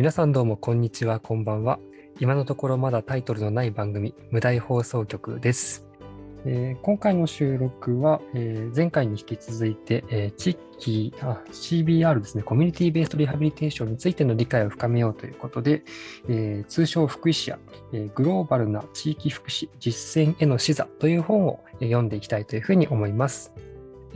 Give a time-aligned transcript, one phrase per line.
[0.00, 1.78] 皆さんどうもこんにちは、こんばんは。
[2.20, 5.86] 今のところまだタイトルのない番組、無題放送局です。
[6.46, 15.82] えー今回の収録は、えー前回に引き続いて、えー地域あ、CBR ですね、コミュニティベーストリハビリテーションについての理解を深めようということで、
[16.30, 17.58] え通称福祉社、
[17.92, 23.52] えグローバルな地域福祉実践への視座という本を読んでいきたいというふうに思います。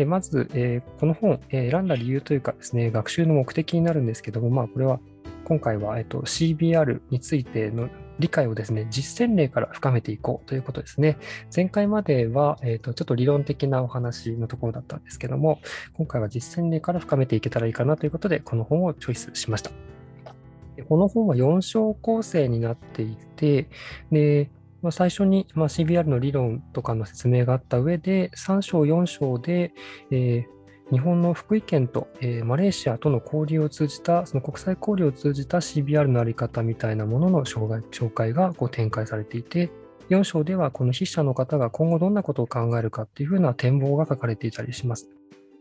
[0.07, 4.99] まず、この本、え選んだ理由というかですね、学習の目的になるんですけども、まあ、これは
[5.45, 11.19] 今回は、えっと、CBR についての理解をですね、実践例から深めていこうということですね。
[11.55, 15.61] 前回までは、えっと、ちょっと理論的なお話のところだったんですけども、
[15.95, 19.71] 今回は実践例から深めていけたらいいかなということで、この本をチョイスしました。
[20.89, 23.69] この本は4章構成になっていて、
[24.11, 24.51] で、
[24.83, 29.73] まあ、最初に、まあ、CBR の理論とかの説明があった上で、3章、4章で、
[30.11, 30.54] えー
[30.91, 39.71] 日本の福井県と、えーマレーシアとの交流を通じた、その国際交流を通じた CBR のあり方みたいなものの紹介紹介がこう展開されていて、
[40.11, 45.09] 4章ではこの筆者の方が今後どんなことを考えるかっていうふうな展望が書かれていたりします。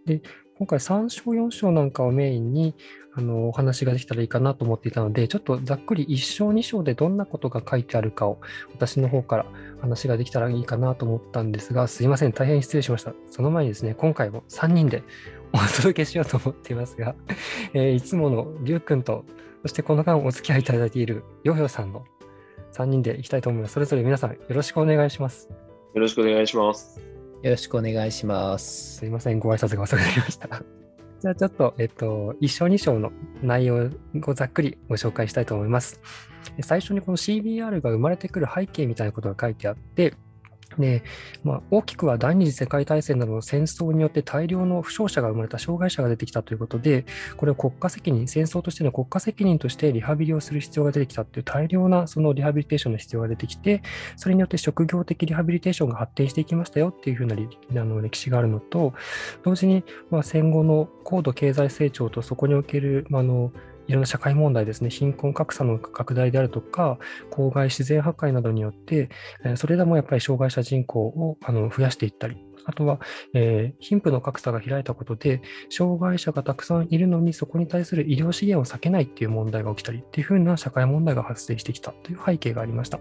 [0.05, 0.21] で、
[0.57, 2.75] 今回3章、4章なんかをメインに
[3.15, 8.39] あのお話ができたらいいかなと思っていたので、ちょっとざっくり1章、2章でどんなことが書いてあるかを
[8.73, 9.45] 私の方から
[9.81, 13.13] 話ができたらいいかなと思ったんですが、すいません、大変失礼しました。
[13.27, 15.03] その前にですね、今回も3人で
[15.53, 17.15] お届けしようと思っていますが、
[17.73, 19.25] えーいつものりゅうくんと、
[19.63, 22.05] そしてこの間お付き合いいただいているヨヒョさんの
[22.73, 23.73] 3人でいきたいと思います。
[23.73, 25.49] それぞれ皆さんよろしくお願いします。
[25.93, 27.12] よろしくお願いします。
[27.43, 28.99] よろしくお願いします。
[28.99, 30.47] すいません、ご挨拶が遅くなりました。
[31.19, 33.89] じゃあちょっと、えっと、1章2章の内容
[34.25, 35.99] をざっくりご紹介したいと思います。
[36.61, 40.13] 最初にこの CBR が生まれてくる背景みたいなことが書いてあって、
[40.79, 41.03] で
[41.43, 47.05] まあ、大きくは第二次世界大戦などの戦争によって大量の負傷者が生まれた障害者が出てきたということで、
[47.37, 53.81] これを国家責任、戦争としての国家責任としてリハビリをする必要が出てきたという大量なそのリハビリテーションの必要が出てきて、
[54.15, 58.93] それによって職業的リハビリテーションが発展していきましたよっていうふうなあの歴史があるのと、
[59.43, 63.51] 同時に、ま、戦後の高度経済成長とそこにおける、ま、あの
[63.87, 66.97] いろんな社会問題ですね、貧困格差の拡大であるとか、
[67.29, 69.09] 公害自然破壊などによって、
[69.55, 72.99] それらもやっぱり障害者人口をあの増やしていったり、あとは、
[73.33, 82.99] えー貧富の格差が開いたことで、障害者がたくさんいるのに、そこに対する医療資源を避けないっていう問題が起きたりっていうふうな社会問題が発生してきたという背景がありました。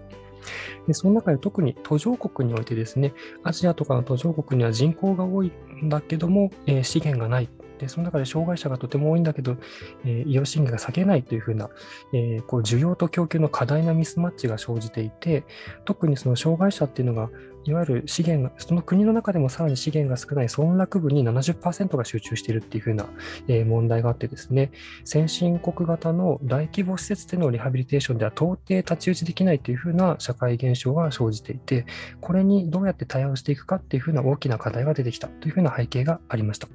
[0.87, 3.13] でその中で特に途上国においてですね、
[3.43, 5.51] アジアとかの途上国には人口が多い
[5.81, 7.49] んだけども、えー資源がない。
[7.79, 9.57] でその中で障害者がとても多いんだけど、
[10.05, 11.69] えー医療資源が避けないというふうな、
[12.13, 15.43] えーこう需要と供給の過大なミスマッチが生じていて、
[15.85, 17.29] 特にその障害者っていうのが、
[17.65, 23.05] いわゆる資源、その国の中でもさらに資源が少ない村落部に70%が集中しているっていうふうな、
[23.47, 24.71] えー問題があってですね、
[25.05, 31.85] 先進国型の大規模施設でのリハビリテーションでは到底太刀打ちできないというふうな社会現象が生じていて、
[32.21, 36.67] これにどうやって対応していくかっていうふうな大きな課題が出てきたというふうな背景がありました。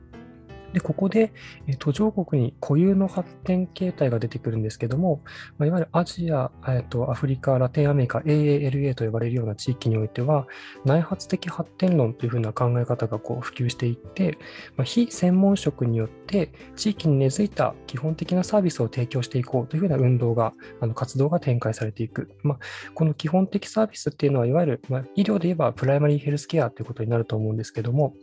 [0.73, 1.33] で、ここで、
[1.79, 5.23] 途上国に固有の発展形態が出てくるんですけども、
[5.57, 10.47] ま、いわゆるアジア、えーと、アフリカ、ラテンアメリカ、AALA と呼ばれるような地域においては、
[10.85, 14.39] 内発的発展論というふうな考え方がこう普及していって、
[14.77, 22.31] ま、非専門職によって地域に根付いた基本的なサービスを提供していこうというふうな運動が、あの活動が展開されていく。
[22.43, 22.59] ま、
[22.95, 28.15] この基本的サービスっていうのは、いわゆる、ま、医療で言えばプライマリーヘルスケアということになると思うんですけども、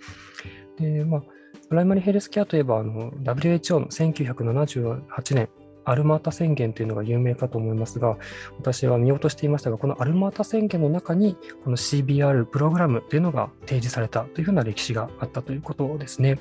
[0.77, 1.23] でまあ、
[1.69, 5.49] プライマリーヘルスケアといえば、あの WHO の1978年、
[5.85, 8.17] アルマータ宣言というのが有名かと思いますが、
[8.57, 16.39] 私は見落としていましたが、このアルマータ宣言の中に、この CBR プログラムというのが提示されたというふうな歴史があったということですね。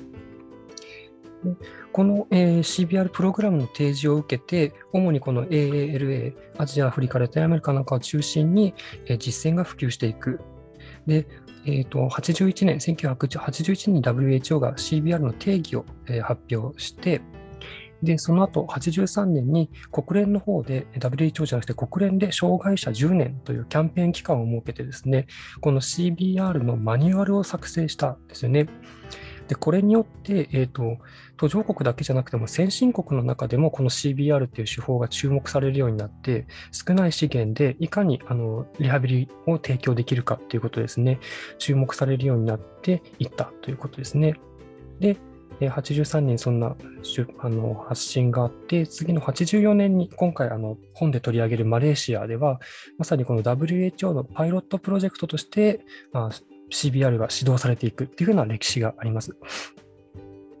[1.91, 8.73] この、え CBR プログラムの提示を受けて、主にこの AALA、アジア、アフリカ、ラテンアメリカなんかを中心に、
[9.05, 10.39] え実践が普及していく。
[11.05, 11.27] で、
[11.65, 17.21] えー、と81年、1981年に WHO が CBR の定義を、えー発表して、
[18.03, 25.27] で、その後、83年に国連の方で、WHO じゃなくて国連で障害者10年というキャンペーン期間を設けてですね、
[25.61, 28.67] この CBR のマニュアルを作成したんですよね。
[29.47, 30.97] で、これによって、えーと、
[31.37, 41.19] 途上国だけじゃなくても先進国の中でもこの CBR っていう手法が注目されるようになって、少ない資源でいかにあのリハビリを提供できるかっていうことですね、
[41.57, 44.35] 注目されるようになっていったということですね。
[44.99, 45.17] で、
[45.59, 46.75] 83年そんな
[47.39, 50.49] あの発信があって、次の84年に今回
[50.93, 52.59] 本で取り上げるマレーシアでは、
[52.97, 56.29] まさにこの WHO のパイロットプロジェクトとして、まあ、
[56.71, 59.35] CBR が指導されていくっていうふうな歴史があります。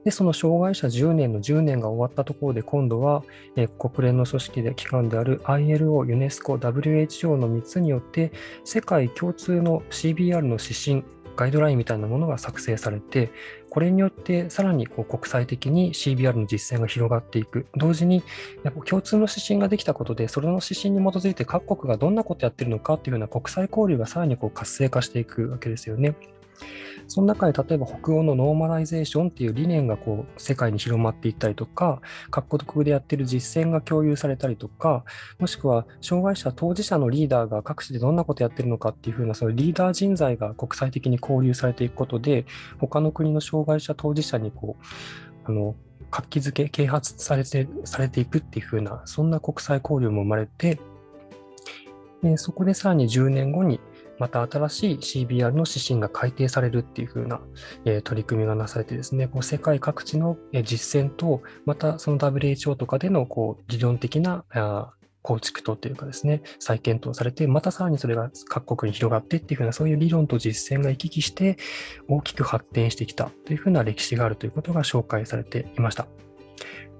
[0.05, 3.23] で、その障害者10年の10年が終わったところで、今度は、
[3.55, 8.31] えー、国連の組織で機関である ILO、ユネスコ、WHO の3つによって、
[8.63, 11.03] 世界共通の CBR の指針、
[11.35, 13.31] ガイドラインみたいなものが作成されて、
[13.71, 17.65] これによってさらにこう国際的に CBR の実践が広がっていく。
[17.75, 18.23] 同時に、
[18.63, 26.13] やっぱ共通の指針ができたことで、それの指針に基づいて各国がどんなことやっているのかっていうような国際交流がさらにこう活性化していくわけですよね。
[27.07, 35.03] その中で例えば北欧のノーマライゼーションっていう理念がこう世界に広まっていったりとか、各国でやってる実践が共有されたりとか、
[35.39, 42.45] もしくは障害者当事者のリーダーが各地でどんなことやってるのかっていうふうなそのリーダー人材が国際的に交流されていくことで、
[42.79, 44.83] 他の国の障害者当事者にこう、
[45.45, 45.75] あの、
[46.11, 50.79] 活気づけ、啓発されてされていくっていうふうな、そんな国際交流も生まれて、
[52.23, 53.79] でそこでさらに10年後に
[54.19, 57.41] また新しい CBR の指針が改定されるっていう風な、
[57.85, 64.45] え、取り組みがなされてですね、こう世界各地の実践と、またその WHO とかでのこう理論的な
[65.21, 71.57] 構築とというかですね、再検討されて、またさらにそれが各国に広がってっていうふうな、そういう理論と実践が行き来して、
[72.07, 76.07] 大きく発展してきたというふうな歴史があるということが紹介されていました。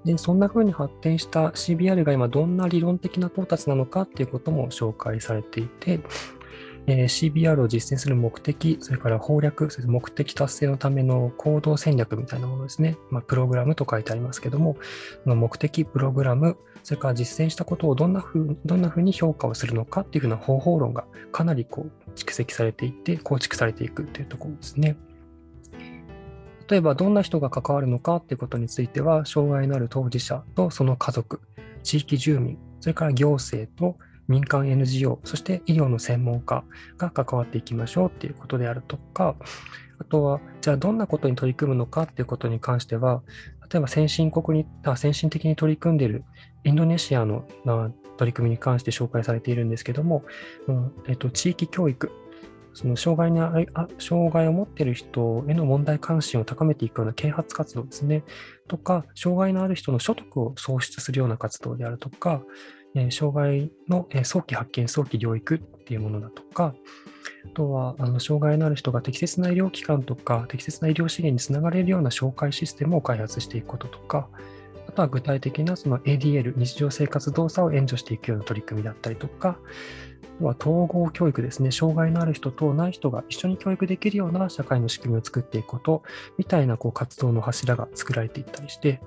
[0.04, 6.00] で、そんな風に発展した CBR が今どんな理論的な到達なのかっていうことも紹介されていて、
[6.88, 12.96] えー、CBR を実践する目的、それから攻略、それ目的達成のための行動戦略みたいなものですね。
[13.10, 14.76] まあ、プログラムと書いてありますけども、
[15.26, 24.96] の目的、プログラム、それから実践したことをどんなふうどんなふうに評価をするのかっていうふうな方法論がかなりこう蓄積されていって、構築されていくというところですね。
[26.68, 31.40] 例えば、どんな人が関わるのかっていうことについては、障害のある当事者とその家族、
[31.82, 33.96] 地域住民、それから行政と
[34.28, 36.64] 民間 NGO、そして医療の専門家
[36.98, 39.36] が関わっていきましょうっていうことであるとか、
[39.98, 43.22] あとは、じゃあどんなことに取り組むのかっていうことに関しては、
[43.70, 46.24] 例えば先進国に、先進的に取り組んでいる
[46.64, 47.46] インドネシアの
[48.16, 50.24] 取り組みに関して紹介されているんですけども、
[50.68, 52.10] うんえっと、地域教育、
[52.74, 58.22] その障害にあ障害を持っている人への問題関心を高めていくような啓発活動ですね。
[58.68, 62.42] とか、障害のある人の所得を創出するような活動であるとか、
[62.96, 66.74] え障害の、え早期発見、早期療育っていうものだとか、
[67.44, 74.28] あとはあの障害のある人が適切な医療機関とか、適切な医療資源につながれるような紹介システムを開発していくこととか、
[74.88, 79.58] あとは具体的なその ADL、日常生活動作を援助していくような取り組みだったりとか、
[80.40, 86.02] は統合教育ですね、障害のある人とない人が一緒に教育できるような社会の仕組みを作っていくこと
[86.38, 89.00] みたいなこう活動の柱が作られていったりして、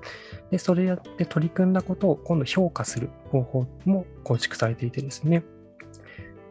[0.50, 5.44] でそれやって取り組んだことを今度評価する方法も構築されていてですね、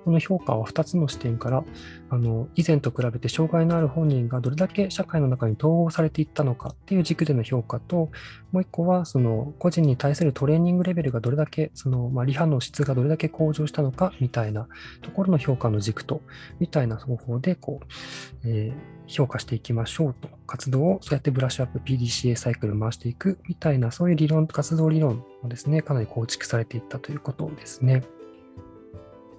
[0.09, 1.63] この評価は2つの視点から、
[2.09, 8.09] あの以前と比べて障害のある本人がどれだけ社会の中に統合されていったのかっていう軸での評価と、
[8.51, 14.67] もう1個はその個人に対するトレーニングレベルがどれだけ、そのまあ、リハの質がどれだけ向上したのかみたいな
[15.03, 16.23] ところの評価の軸と、
[16.59, 28.01] みたいな方法でこう、えー、評価していきましょうと、活動をそうやってブラッシュアップ PDCA サイクル回していくみたいな、そういう理論、活動理論もですね、かなり構築されていったということですね。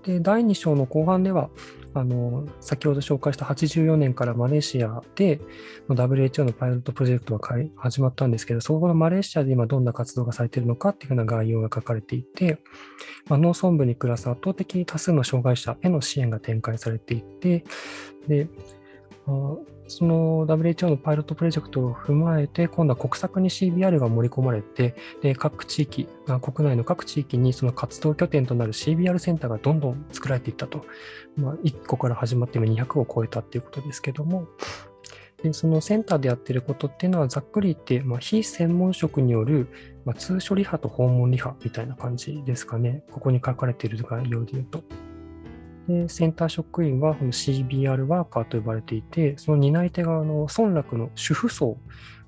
[0.05, 1.51] で、第2章の後半では、
[1.93, 5.41] あの先ほど紹介した84年からマレーシアで
[5.89, 12.59] の WHO のパイロットプロジェクトが始まったんですけど、そこのマレーシアで今どんな活動がされているのかっていうふうな概要が書かれていて、
[13.29, 17.65] まあ、農村部に暮らす圧倒的多数の障害者への支援が展開されていて、
[18.29, 18.49] で
[19.91, 26.09] その WHO のパイロットプロジェクトを踏まえて、今度は国策に CBR が盛り込まれて、で各地域、
[26.41, 30.87] 国内の各地域にその活動拠点となる CBR センターがどんどん作られていったと、
[31.37, 34.47] まあ、1個から始まって200を超えたっていうことですけども、
[35.43, 39.69] でそのセンターでやってることっていうのはざっくり言って、まあ、非専門職による、
[40.05, 43.03] まあ、通所リハと訪問リハみたいな感じですかね。
[43.11, 44.85] ここに書かれている概要で言うと。
[45.91, 51.79] でセンター職員はこの CBR ワーカーと呼ばれていて、その担い手があの村落の主婦層、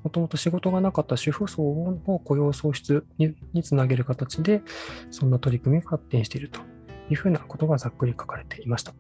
[0.03, 4.63] もともと仕事がなかった主婦層を雇用創出ににつなげる形で、
[5.11, 6.61] そんな取り組みが発展していると
[7.09, 8.95] いうふうなことがざっくり書かれていました。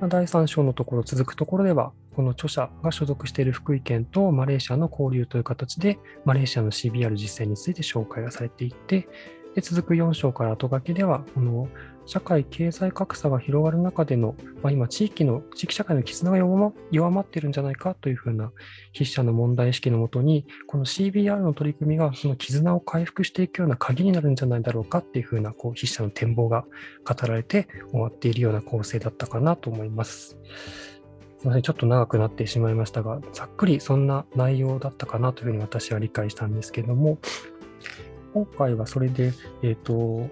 [0.00, 9.08] 第3章のところ、続くところでは、この著者が所属している福井県とマレーシアの交流という形で、マレーシアの CBR 実践について紹介がされていて、
[9.54, 11.68] で続く4章から後書きでは、この
[12.06, 18.52] 社会経済格差が広がる中での、まあ、今地域の、地域社会の絆が弱ま弱まってるんじゃないかというふうな
[18.92, 26.64] 筆者の問題意識のもとに、この CBR の取り組みがその絆を回復していくような鍵になるんじゃないだろうかっていうふうなこう筆者の展望が
[27.04, 30.36] 語られて終わっているような構成だったかなと思います。
[31.38, 37.18] すみません、ちょっと長くなってしまいましたが、ざっくりそんな内容だったかなというふうに私は理解したんですけども、
[38.32, 39.32] 今回はそれで、
[39.62, 40.28] えっ、と、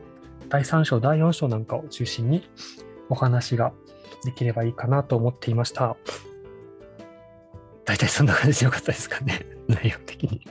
[0.48, 2.48] 第3章、第4章なんかを中心に
[3.08, 3.72] お話が
[4.24, 5.96] できればいいかなと思っていました。
[7.84, 10.40] 大体そんな感じでよかったですかね、 内容的に。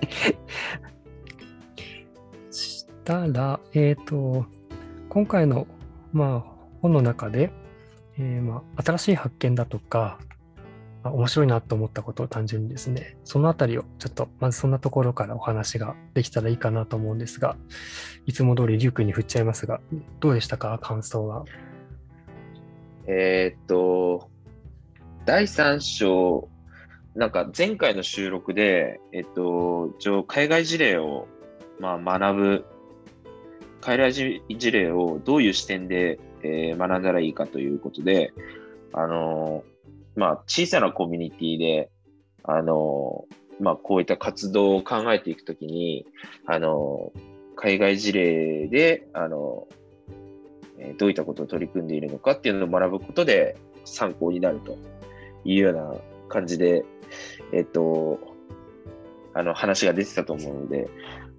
[2.52, 4.46] したら、えっ、と、
[5.10, 5.68] 今回の、
[6.12, 7.52] まあ、本の中で、
[8.18, 10.20] えーまあ、新しい発見だとか、
[11.04, 17.56] まあ面白いなと思ったことを単純にですね、そのあたりをちょっと、まずそんなところからお話ができたらいいかなと思うんですが、
[18.26, 19.82] いつも通りリュウ君に振っちゃいますが、
[20.20, 21.46] どうでしたか、感想は。
[23.06, 24.30] えーっと、
[25.26, 26.48] 第3章、
[27.16, 31.28] なんか前回の収録で、えっと、一応海外事例を、
[31.80, 32.66] まあ、学ぶ、
[33.82, 38.34] 海外事例をどういう視点で、え学んだらいいかということで、
[38.94, 39.64] あの
[40.16, 41.90] まあ、小さなコミュニティで、
[42.44, 43.26] あの
[43.60, 46.06] まあ、こういった活動を考えていくときに、
[46.46, 47.12] あの
[47.56, 49.84] 海外事例で、あのー
[50.98, 53.56] どういったことを取り組んでいるのかっていうのを学ぶことで
[53.86, 54.78] 参考になると
[55.46, 55.94] いうような
[56.30, 56.84] 感じで、
[57.54, 58.20] えっと、
[59.34, 60.90] あの話が出てたと思うので、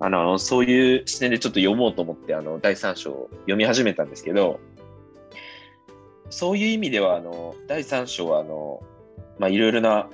[0.00, 4.60] あのそういう視点でちょっと読もうと思って、あの第3章を読み始めたんですけど、
[6.34, 8.82] そういう意味では、あの第3章はあの、
[9.38, 10.08] まあ、いろいろな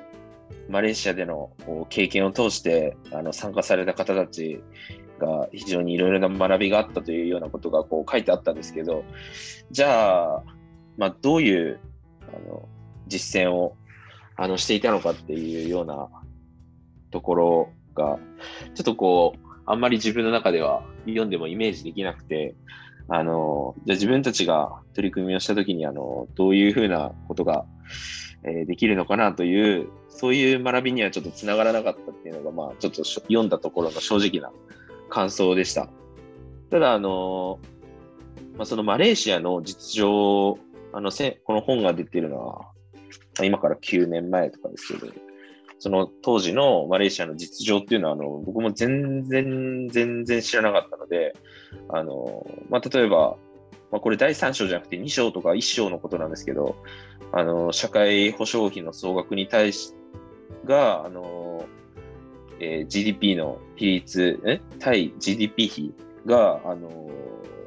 [0.68, 1.50] マレーシアでの
[1.88, 4.60] 経験を通してあの参加された方たち
[5.18, 9.02] が非常にいろいろな学びがあったというようなことがこう書いてあったんですけど、
[9.70, 10.42] じゃあ、
[10.98, 11.80] まあ、どういう
[12.28, 12.68] あの
[13.06, 13.74] 実践を
[14.36, 16.10] あのしていたのかっていうような
[17.10, 18.18] ところが、
[18.74, 22.54] ちょっとこう、あんまり自分の中では読んでもイメージできなくて、
[23.12, 27.66] あの、じゃあ自分たちが取り組みをしたときに、あの、どういうふうなことが、
[28.44, 34.50] えーできるのかなという、そういう学びにはちょっとつながらなかったっていうのが、まあ、ちょっと読んだところの正直な
[35.08, 35.88] 感想でした。
[36.70, 37.58] ただ、あの、
[38.56, 40.58] まあ、そのマレーシアの実情、
[40.92, 42.70] あの、せこの本が出てるのは、
[43.42, 45.12] 今から9年前とかですけど、
[45.78, 51.34] その当時のマレーシアの実情っていうのは、あの、僕も全然、全然知らなかったので、
[51.88, 53.36] あの、まあ、例えば、
[53.90, 56.76] まあ、これ第3章じゃなくて2章とか1章のことなんですけど、
[57.32, 59.94] あの、社会保障費の総額に対し、
[60.64, 61.64] が、あの、
[62.60, 65.94] えー GDP の比率、え対 GDP 比
[66.26, 67.10] が、あの、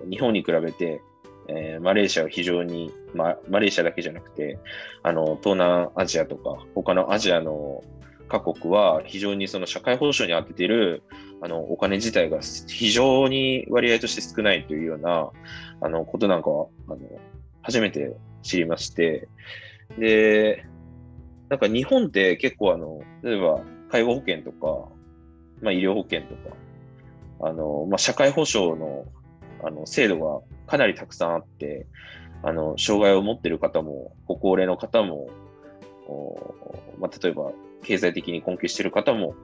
[0.10, 1.02] 日本に比べて、
[1.48, 4.60] えーマレーシアは非常に、ま、マレーシアだけじゃなくて、
[5.02, 7.84] あの、東南アジアとか、他のアジアの
[8.30, 11.04] 各国は非常にその社会保障に当てている
[11.44, 15.30] あのお金自体が非常に割合として少ないというような
[15.82, 17.00] あのことなんかはあの
[17.62, 19.28] 初めて知りまして、
[19.98, 20.66] で、
[21.50, 23.60] なんか日本って結構あの、例えば
[23.90, 24.90] 介護保険とか、
[25.62, 26.56] まあ、医療保険とか、
[27.42, 29.06] あの、まあ、社会保障の
[29.66, 31.88] あの制度がかなりたくさんあって、
[32.42, 35.30] あの、障害を持っている方も、ご高齢の方も、
[37.00, 37.52] まあ、例えば
[37.84, 39.36] 経済的に困窮している方も、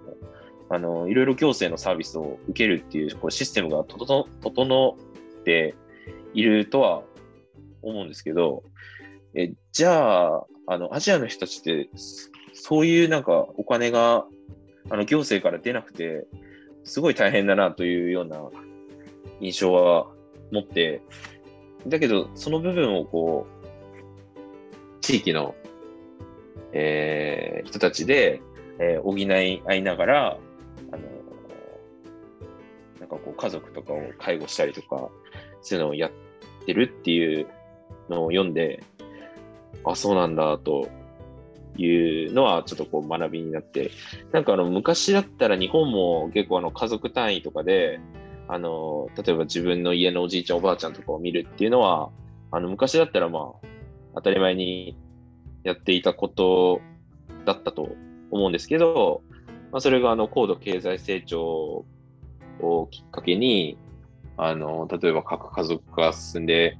[0.69, 4.97] あの、いろいろ行政のサービスを受けるっていうこうシステムが整
[5.41, 5.75] って
[6.33, 7.03] いるとは
[7.81, 8.63] 思うんですけど、
[9.35, 14.25] えじゃあ、あの、アジアの人たちって、そそういうなんかお金が、
[14.89, 16.27] あの、行政から出なくて、
[16.83, 18.41] すごい大変だなというような
[19.39, 20.07] 印象は
[20.51, 21.01] 持って、
[21.87, 25.55] だけど、その部分をこう、地域の、
[26.73, 28.41] えー人たちで、
[28.79, 30.37] えー補い合いながら、
[30.91, 31.03] あの
[32.99, 35.09] なんかこう家族とかを介護したりとか、
[35.61, 36.11] そういうのをやっ
[36.65, 37.47] てるっていう
[38.09, 38.83] のを読んで、
[39.85, 40.89] あ、そうなんだと
[41.77, 43.91] いうのはちょっとこう学びになって、
[44.31, 47.99] なんかあの昔だったら日本も結構あの家族単位とかで、
[48.47, 52.09] あの、例えば自分の家のおじいちゃんおばあちゃんとかを見るっていうのは、
[52.51, 53.67] あの昔だったらまあ
[54.15, 54.97] 当たり前に
[55.63, 56.81] やっていたこと
[57.45, 57.89] だったと
[58.31, 59.21] 思うんですけど、
[59.71, 61.85] まあ、それがあの高度経済成長
[62.61, 63.77] をきっかけに、
[64.37, 66.77] あの、例えば核家族が進んで、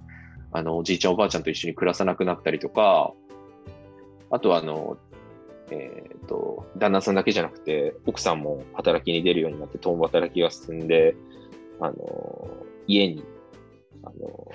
[0.51, 3.13] あの、おじいちゃんおばあちゃんと一緒に暮らさなくなったりとか、
[4.31, 4.97] あとはあの、
[5.71, 11.15] えっ、と、旦那さんだけじゃなくて、奥さんも働きに出るようになって、共働きが進んで、
[11.79, 12.49] あの、
[12.87, 13.23] 家に、
[14.03, 14.51] あの、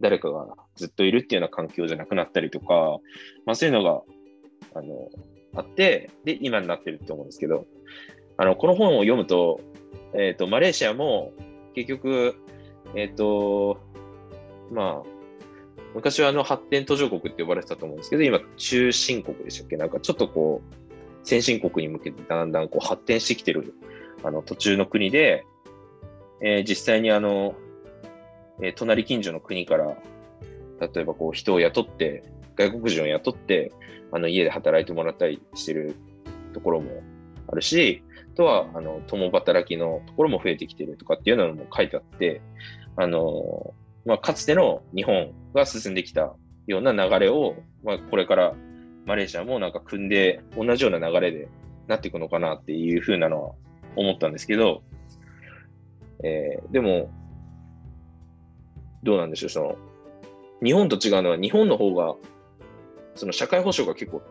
[0.00, 0.46] 誰かが
[0.76, 2.98] ずっといるっていうような環境じゃなくなったりとか、
[3.44, 4.00] まあそういうのが、
[4.74, 5.10] あの、
[5.54, 7.66] あって、で、今になってると思うんですけど、
[8.36, 9.60] あの、この本を読むと、
[10.14, 11.32] えっ、と、マレーシアも
[11.74, 12.34] 結局、
[12.94, 13.78] えっ、と、
[14.70, 15.08] まあ、
[15.94, 19.76] 昔はあの発展途上国って呼ばれてたと思うんですけど、今、中進国でしたっけ？
[19.76, 23.74] なんかちょっとこう、先進国に向けてだんだんこう発展してきてる
[24.22, 25.44] あの途中の国で、
[26.40, 27.54] えー、実際にあの、
[28.62, 29.96] えー、隣近所の国から、
[30.80, 32.22] 例えばこう人を雇って、
[32.56, 33.72] 外国人を雇って、
[34.12, 35.94] あの家で働いてもらったりしてる
[36.52, 37.02] ところも
[37.48, 38.02] あるし、
[38.32, 42.40] あとは、あの、共働きのところも増えてきてるとかっていうのも書いてあって、
[42.96, 43.74] あの、
[44.04, 46.34] まあ、かつての日本が進んできた
[46.66, 48.54] ような流れを、まあ、これから
[49.06, 51.48] マレーシアもなんか組んで、同じような流れで
[51.86, 53.54] なっていくのかなっていうふうなのは
[53.96, 54.82] 思ったんですけど、
[56.22, 57.10] えー、でも、
[59.02, 59.76] どうなんでしょう、その、
[60.62, 62.14] 日本と違うのは、日本の方が、
[63.20, 64.22] その社会保障が結構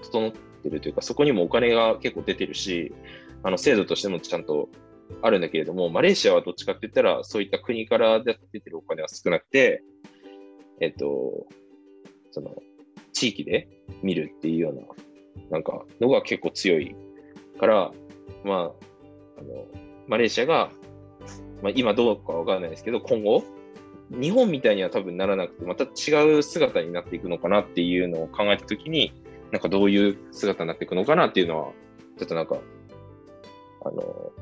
[0.00, 2.94] 整ってるというか、そこにもお金が結構出てるし、
[3.42, 4.68] あの制度としてもちゃんと
[5.22, 9.82] あるんだけれども、マレーシアはどっちかって言ったら、そういった国から出てるお金は少なくて、
[10.80, 11.48] えっと、
[12.30, 12.54] その、
[13.12, 13.68] 地域で
[14.04, 14.82] 見るっていうような、
[15.50, 16.94] なんか、のが結構強い
[17.58, 17.90] から、
[18.44, 19.66] まあ、あの、
[20.06, 20.70] マレーシアが、
[21.60, 23.42] まあ、今どうかわからないですけど、今後、
[24.10, 29.12] 日本みたいには多分ならなくて、また違う姿になっていくのかなっていうのを考えたときに、
[29.52, 31.72] なんかどういう姿になっていくのかなっていうのは、
[32.18, 32.58] ちょっとなんか、
[33.84, 34.32] あの、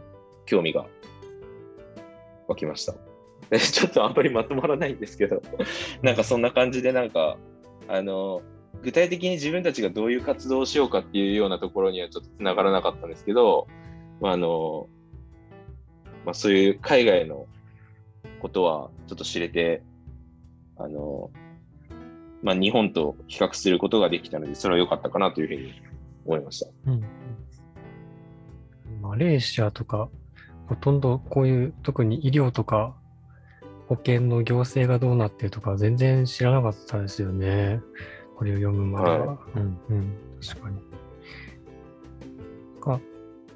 [0.44, 0.86] 興味が
[2.48, 2.94] 湧きました。
[3.58, 5.42] ちょっとあんまりまとまらないんですけど、
[6.02, 7.36] なんかそんな感じでなんか、
[7.88, 8.42] あの、
[8.82, 13.66] 具体的に自分たちがどういう活動をしようかっていうようなところにはちょっとつながらなかったんですけど、
[14.20, 14.88] まあ、あの、
[16.24, 17.46] まあ、そういう海外の
[18.40, 19.82] ことはちょっと知れて、
[20.76, 21.30] あの、
[22.42, 25.72] まあ、日本と比較することができたので、それは良かったかなというふうに
[26.24, 26.70] 思いました。
[26.86, 27.04] うん、
[29.00, 30.08] マレーシアとか、
[30.68, 32.94] ほとんどこういう、特に医療とか、
[33.88, 37.80] 保険の行政がどうなってるとか、全然知らなかったですよね。
[38.36, 39.26] これを読むまでは。
[39.26, 40.96] はい、うんうん、確かに。
[42.86, 43.00] かこ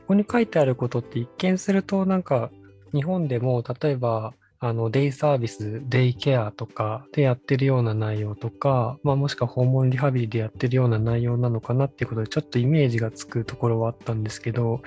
[0.08, 2.50] こに書いてあることって一見するとなんか
[2.92, 14.82] 日本でも例えばあのデイサービス、デイケアとかでやってるような内容とか、まあ、もしくは訪問リハビリでやってるような内容なのかなっていうことでちょっとイメージがつくところはあったんですけど、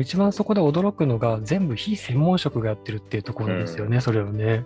[0.00, 4.64] 一番そこで驚くのが全部非専門職がやってるっていうところですよね、うん、それをね。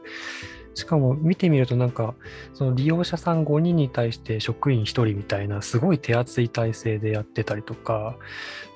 [0.74, 2.14] しかも見てみるとなんか
[2.54, 8.16] その利用者さん5人に対して職員1人みたいなすごい手厚い体制でやってたりとか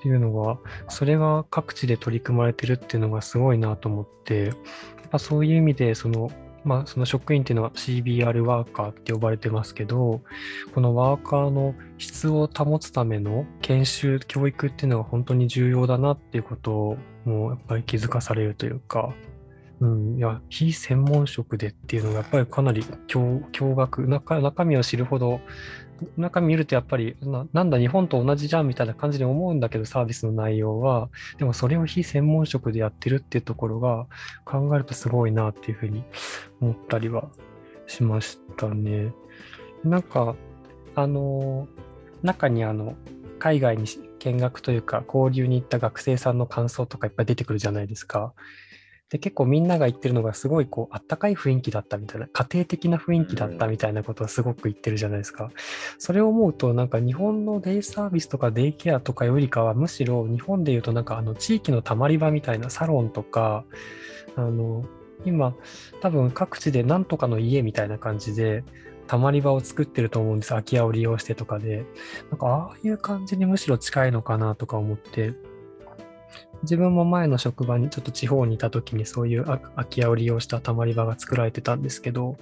[0.00, 4.52] っていうのがそれが各地で取り組まれてるっていうのがすごいなと思って
[5.14, 6.30] やっぱそういう意味でその
[6.64, 10.22] まあ、その職員っていうのは CBR ワーカーって呼ばれてますけど、
[10.74, 16.96] このワーカーの質を保つための研修、教育っていうのが本当に重要だなっていうことを
[17.26, 19.12] もうやっぱり気づかされるというか、
[19.80, 25.40] うん、いや、非専門職でっていうのがやっぱりかなり驚愕中、中身を知るほど、
[26.16, 27.16] 中身見るとやっぱり
[27.52, 34.06] な、んだ、日本と同じじゃんみたいな感じで思うんだけど、サービスの内容は、でもそれを非専門職でやってるっていうところが
[34.44, 36.04] 考えるとすごいなっていうふうに
[36.60, 37.28] 思ったりは
[37.86, 39.12] しましたね。
[39.84, 40.34] なんか、
[40.94, 41.68] あの、
[42.22, 42.94] 中にあの、
[43.38, 43.84] 海外に
[44.20, 48.32] 見学というか交流に行った学生さんの感想とかいっぱい出てくるじゃないですか。
[49.10, 55.50] で結構みんなが言ってるのがすごいこうあったかい雰囲気だったみたいな家庭的な雰囲気だったみたいなことをすごく言ってるじゃないですか。
[55.98, 63.64] それを思うとなんか日本のデイサービスとかデイケアとかよりかはむしろ日本で言うとなんかあの地域のたまり場みたいなサロンとか
[64.36, 64.84] あの
[65.24, 65.54] 今
[66.00, 68.64] 多分各地でなんとかの家みたいな感じで
[69.06, 70.48] たまり場を作ってると思うんです。
[70.50, 71.84] 空き家を利用してとかで。
[72.30, 75.34] なんかああいう感じにむしろ近いのかなとか思って
[76.64, 82.36] 自分も前の職場にちょっと地方にいた時にそういう空き家を利用したたまり場が作られてたんですけど、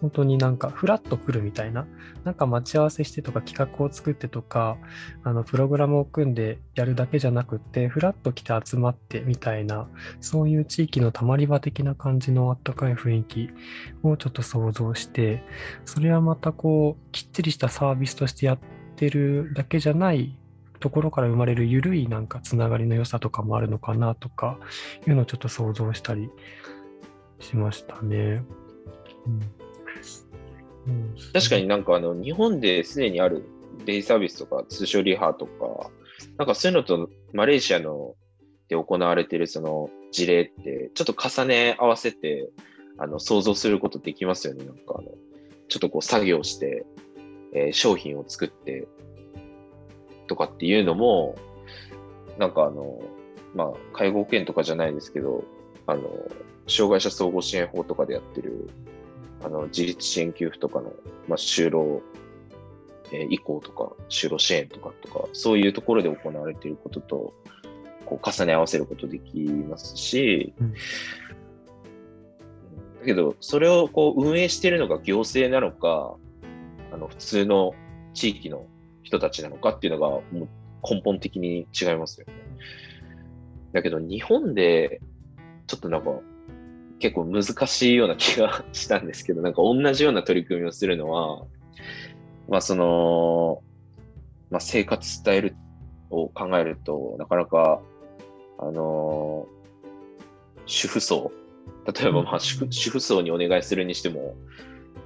[0.00, 1.86] 本当になんかフラッと来るみたいな、
[2.24, 4.76] なんか待ち合わせしてとか企画を作ってとか、
[5.24, 9.88] あのプログラムを組んでやるだけじゃなくって、フラッと来て集まってみたいな、
[10.20, 13.50] そういう地域のたまり場的な感じのあったかい雰囲気
[14.04, 15.42] をちょっと想像して、
[15.84, 18.58] それはまたこう、きっちりしたサービスとしてやっ
[18.94, 20.38] てるだけじゃない
[20.78, 24.58] ところから生まれる緩いなんかつながりの良さとかもあるのかなとか
[25.06, 26.30] いうのをちょっと想像したり
[27.40, 28.42] しましたね。
[30.86, 33.44] うん、確かになんかあの日本ですでにある
[33.84, 35.90] デイサービスとか通称リハとか、
[36.36, 38.14] なんかそういうのとマレーシアの
[38.68, 42.48] で行われてるその事例ってちょっと重ね合わせて
[42.98, 44.64] あの想像することできますよね。
[44.64, 45.08] なんかあの
[45.68, 46.86] ちょっとこう作業して、
[47.52, 48.88] え、商品を作って
[50.28, 51.34] とかっていうのも、
[52.38, 53.00] なんかあの、
[53.54, 55.42] まあ、介護保険とかじゃないですけど、
[55.86, 56.02] あの、
[56.68, 58.70] 障害者総合支援法とかでやってる、
[59.42, 60.92] あの自立支援給付とかの、
[61.26, 62.02] まあ、就労、
[63.10, 67.34] えー移行とか、就労支援とかとか、そういうところで行われていることと、
[68.04, 70.72] こう重ね合わせることできますし、うん。
[70.72, 70.78] だ
[73.06, 76.16] けど、それをこう運営しているのが行政なのか、
[76.92, 77.74] あの普通の
[78.14, 78.66] 地域の
[79.08, 80.48] 人たちなのかっていうのがもう
[80.82, 82.34] 根本的に違いますよね。
[83.72, 85.00] だけど日本で
[85.66, 86.10] ちょっとなんか
[86.98, 91.46] 結構難しいような気がしたんですけど、なんか同じような取り組みをするのは、
[92.48, 93.62] まあその、
[94.50, 95.56] まあ生活スタイル
[96.10, 97.80] を考えると、なかなか、
[98.58, 99.46] あの
[100.66, 101.32] 主婦層、
[101.86, 104.34] 例えばまあ主婦主婦層にお願いするにしても、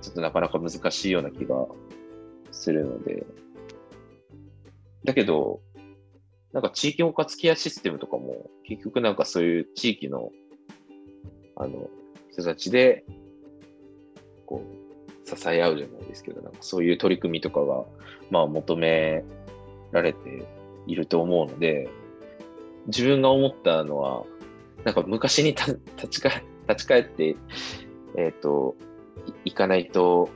[0.01, 1.67] ちょっとなかなか難しいような気が
[2.51, 3.27] するので、
[5.05, 5.61] だけど、
[6.53, 10.31] なんか地域包括ケアシステムとかも、結局なんかそういう地域の、
[11.57, 11.89] あの、
[12.31, 13.05] 人たちで、
[14.47, 17.85] こう、支え合うじゃないですけど、なんかそういう取り組みとかが、
[18.31, 19.25] まあ求め
[19.93, 20.47] られて
[20.87, 21.89] いると思うので、
[22.87, 24.25] 自分が思ったのは、
[24.85, 27.37] なんか昔にた立ち返立ち返って、
[28.17, 28.75] えっ、と、
[29.45, 30.29] 行かないと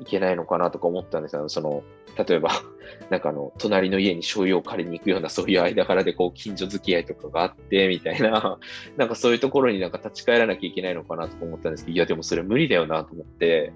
[0.00, 1.48] いけないのかなとか思ったんですよ。
[1.48, 1.82] その、
[2.16, 2.50] 例えば、
[3.10, 8.58] なんかあの、隣の家に醤油を借りに行くような、そういう間柄で、こう、近所付き合いとかがあって、みたいな、
[8.96, 13.72] なんかそういうところになんか立ち返らなきゃいけないのかなとか思ったんですけど、いや、でもそれ無理だよなと思って、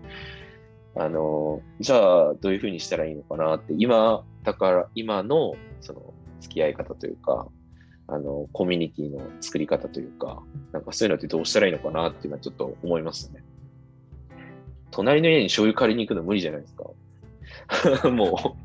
[0.94, 7.48] あの、じゃあ、どういうふうにしたらいいのかなって、今、だから、今の、その、付き合い方というか、
[8.08, 13.42] あの、コミュニティの作り方というか、なんかそういうのってどうしたらいいのかなっていうのはちょっと思いますね。
[14.90, 16.84] 隣の家に醤油借りに行くの無理じゃないですか。
[18.10, 18.56] も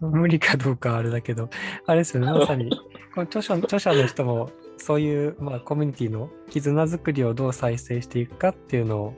[0.00, 1.48] 無理かどうかはあれだけど、
[1.86, 2.76] あれですよね、 まさに、こ
[3.16, 9.14] の著者著者の人も、そういう、まあ、コミュニティの絆作りをどう再生していくかっていうのを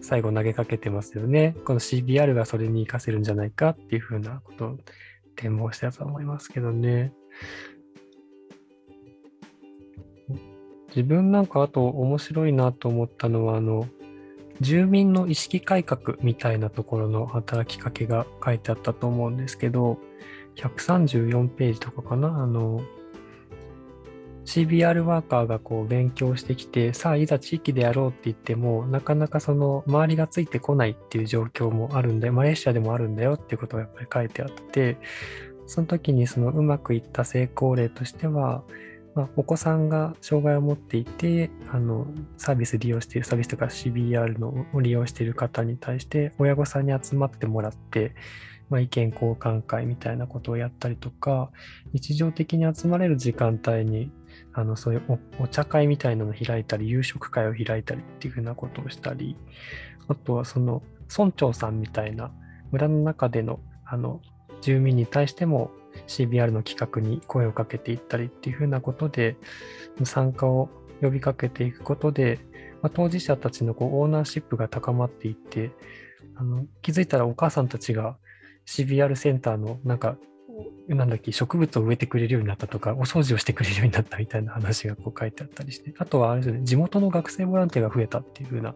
[0.00, 1.56] 最後投げかけてますよね。
[1.64, 4.78] この CBR がそれに活かせるんじゃないかっていうふうなことを
[5.34, 7.12] 展望したと思いますけどね。
[10.88, 13.86] 自分なんかあと面白いなと思ったのは、あの、
[14.60, 19.98] 住民の意識改革みたいなところの働きかけが書いてあったと思うんですけど、
[20.56, 22.82] 134ページとかかな、あの、
[24.44, 34.96] CBR ワーカーがこう勉強してきて、さあいざ地域でやろうって言っても、なかなかその周りがついてこないっていう状況もあるんで、マレーシアでもあるんだよっていうことがやっぱり書いてあって、
[35.66, 38.64] その時にそのうまくいった成功例としては、
[39.18, 48.14] まあ、お子さんが障害を持っていてあのサービス利用しているサービスとか CBR のを利用している方に対して親御さんに集まってもらって、
[48.70, 51.50] まあ、意見交換会みたいなことをやったりとか
[51.92, 54.12] 日常的に集まれる時間帯に
[54.52, 59.36] あのそういうお茶会みたいなのを開いたり夕食会を開いたりっていうふうなことをしたり
[60.06, 62.30] あとはその村長さんみたいな
[62.70, 64.20] 村の中でのあの
[64.60, 65.72] 住民に対しても
[66.06, 69.36] CBR の企画に声をかけていったりっていうふうなことで
[70.04, 70.68] 参加を
[71.00, 72.38] 呼びかけていくことで、
[72.82, 75.70] まあ、当事者たちのこうオーナーシップが高まっていって
[76.36, 78.16] あの気づいたらお母さんたちが
[78.66, 80.16] CBR センターのなんか
[80.88, 88.74] なんだっけ植物を植えてくれるようになったとかお掃除をしてくれるようになったみたいな話がこう書いてあったりしてあとはあれですね地元の学生ボランティアが増えたっていうふうな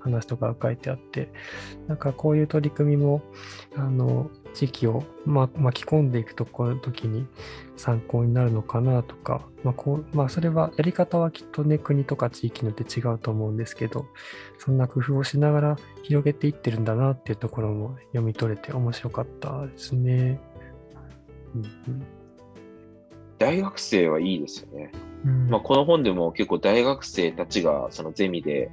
[0.00, 1.30] 話とかが書いてあって
[1.88, 3.22] なんかこういう取り組みも
[3.76, 7.28] あの地域を、ま、巻き込んでいくとこ時に
[7.76, 14.06] 参考になるのかなとか、まあこうまあ、それはやり方はきっとね国とか地域によって違うと思うんですけど
[14.58, 20.40] そんな工夫をしながら広げていってるんだなっていうところも読み取れて面白かったですね。
[21.54, 22.02] うん
[23.38, 24.90] 大学生はいいですよね。
[25.24, 28.72] うんまあ、この本でも結構大学生たちがそのゼミで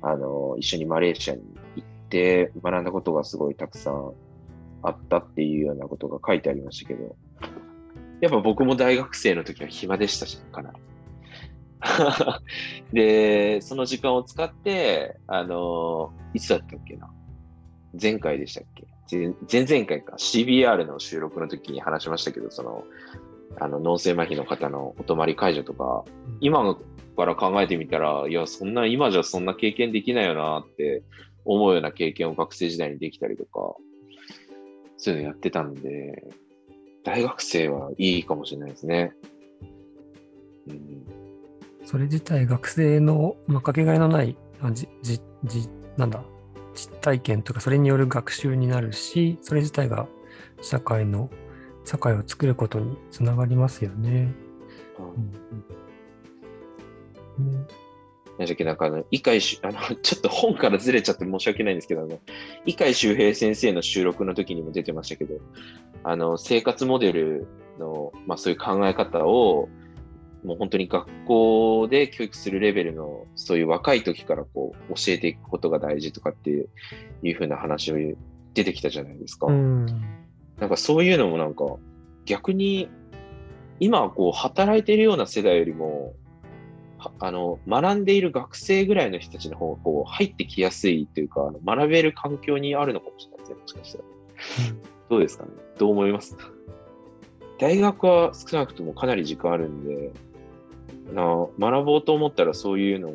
[0.00, 1.42] あの一緒にマレーシアに
[1.74, 4.12] 行って学んだことがすごいたくさん
[4.84, 7.16] あったっていうようなことが書いてありましたけど、
[8.20, 10.78] やっぱ僕も大学生の時は暇でしたし、かなり。
[12.92, 17.10] で、その時間を使って、あの、いつだったっけな？
[18.00, 18.86] 前回でしたっけ？
[19.10, 20.16] 前前々回か。
[20.16, 22.84] CBR の収録の時に話しましたけど、その、
[23.60, 26.04] あの脳性麻痺の方のお泊まり解除とか、
[26.40, 26.76] 今
[27.16, 31.02] から考えてみたら、いや、そんな、今じゃそんな経験できないよなって
[31.44, 33.76] 思うような経験を学生時代にできたりとか、
[34.96, 36.24] そういうのやってたんで、
[37.04, 39.12] 大学生はいいかもしれないですね。
[40.68, 41.06] うん、
[41.84, 46.22] それ自体学生の、まあ、かけがえのないあじじじなんだ
[46.74, 50.08] 実体験とかそれによる学習になるしそれ自体が
[50.62, 51.28] 社会の
[51.84, 54.32] 社会を作ることにつながりますよね。
[54.98, 55.10] うんう
[57.50, 57.66] んね
[58.38, 62.18] 何だっけ、なんかあの、伊海し、 あの、ちょっと本からずれちゃって申し訳ないんですけど、あの、
[62.66, 65.36] 伊海周平先生の収録の時にも出てましたけど、
[66.02, 67.46] あの、生活モデル
[67.78, 69.68] の、まあそういう考え方を、
[70.44, 76.68] もう本当に学校で教育するレベルの、そういう若い時からこう、教えていくことが大事とかっていう、
[77.22, 77.96] いうふうな話を
[78.52, 79.46] 出てきたじゃないですか。
[79.46, 79.86] うん。
[80.58, 81.64] なんかそういうのもなんか、
[82.26, 82.88] 逆に、
[83.80, 86.12] 今こう、働いているような世代よりも、は
[87.20, 94.04] あの、学んでいる学生ぐらいの人たちの方がこう、入ってきやすいというか、あの学べる環境にあるのかもしれないですね、もしかしたら。
[95.10, 95.50] どうですかね？
[95.78, 96.36] どう思います？
[97.58, 100.12] 大学は少なくともかなり時間あるんで、
[101.12, 103.10] な学ぼうと思ったらそういうの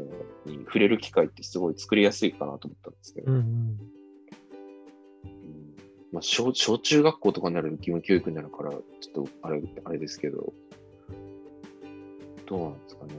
[0.45, 3.43] に触れる機会ってすごい作りやすいかなと思ったんですけど、うんうん。
[3.43, 3.78] うん
[6.12, 10.54] まあ、小小中学校とかになると義務教育になるから、ちょっとあれあれですけど、
[12.45, 13.13] どうなんですかね？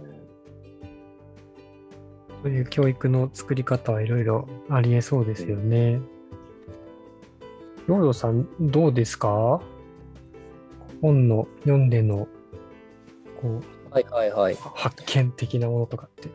[2.42, 6.00] そういう教育の作り方はいろいろありえそうですよね。
[7.86, 9.60] ヨーヨーさん、どうですか？
[11.02, 12.28] 本の読んでの
[13.40, 14.54] こうはいはいはい。
[14.54, 16.28] 発見的なものとかって。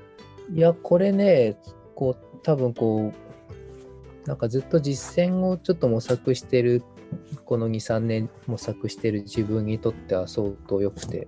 [0.54, 1.58] いや、これね、
[1.96, 6.84] こう、多分こう、なんかずっと実践をちょっと模索してる、
[7.46, 11.28] この2、3年模索してる自分にとっては相当良くて、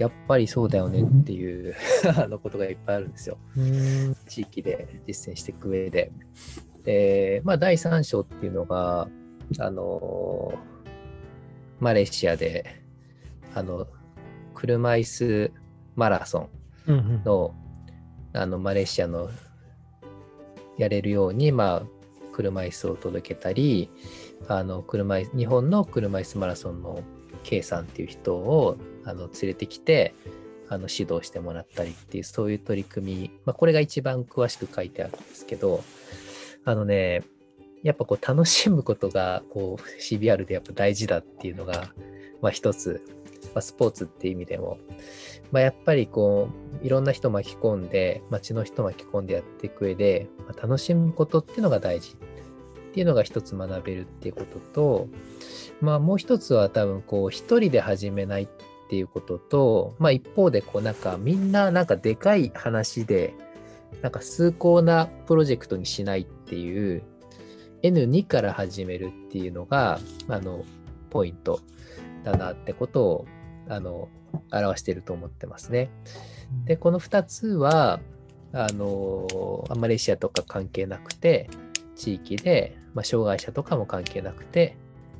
[0.00, 1.74] やっぱりそうだよねっていう
[2.16, 3.36] あのことがいっぱいあるんですよ。
[3.54, 4.16] うん。
[4.26, 6.10] 地域で実践していく上で。
[6.84, 9.08] で、まあ、第3章っていうのが、
[9.58, 10.54] あの、
[11.80, 12.64] マレーシアで、
[13.54, 13.86] あの、
[14.54, 15.52] 車椅子
[15.96, 16.48] マラソン
[16.88, 17.22] うんうん。
[17.22, 17.54] の、
[18.32, 19.28] あの、マレーシアの
[20.78, 21.86] やれるように、まあ、
[22.32, 23.90] 車椅子を届けたり、
[24.48, 27.02] あの、車日本の車椅子マラソンの
[27.42, 30.14] K さんっていう人を、あの、連れてきて、
[30.70, 35.82] あの指導してもらったりっていうそういう取り組み、まあ、これが一番詳しく書いてあるんですけど
[36.64, 37.24] あのね
[37.82, 41.92] やっぱこう楽しむことがこう CBR でやっぱ大事だっていうのが、
[42.40, 43.02] まあ、一つ、
[43.52, 44.78] まあ、スポーツっていう意味でも、
[45.50, 46.48] まあ、やっぱりこ
[46.80, 52.12] ういろんな人巻き込んで街の人巻き込んでやっていく上で、まあ、楽しむことっていうのが大事。
[52.12, 52.16] っ
[52.90, 55.08] っていうのが一つ学べるっていうことと、
[55.80, 58.48] まあ、もう一つは多分こう一人で始めないっ
[58.88, 63.34] ていうことと、まあ、一方でこうなんかみんななんかでかい話で
[64.02, 67.04] なんか崇高なプロジェクトにしないっていう
[67.84, 70.64] N2 から始めるっていうのがあの
[71.10, 71.60] ポイント
[72.24, 73.26] だなってことを
[73.68, 74.08] あの
[74.52, 75.90] 表していると思ってますね。
[76.64, 78.00] でこの2つは
[78.52, 81.48] あのマレーシアとか関係なくて
[81.94, 84.76] 地域で、まあ、障害者とかも関係なくて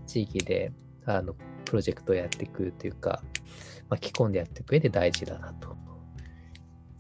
[0.07, 0.73] 地域で
[1.07, 3.23] あのプロジェクトをやっていくというか
[3.89, 5.77] 巻き込んでやっていく上で大事だなと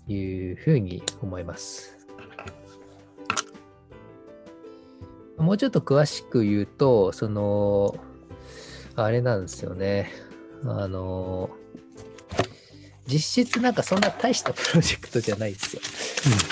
[0.06, 2.00] いうふうに思います。
[5.40, 7.96] もうちょっと詳しく言うと、その、
[8.94, 10.12] あれなんですよね。
[10.64, 11.48] あの、
[13.06, 15.82] 実質なんかそんな大したプロジェクトじゃないですよ。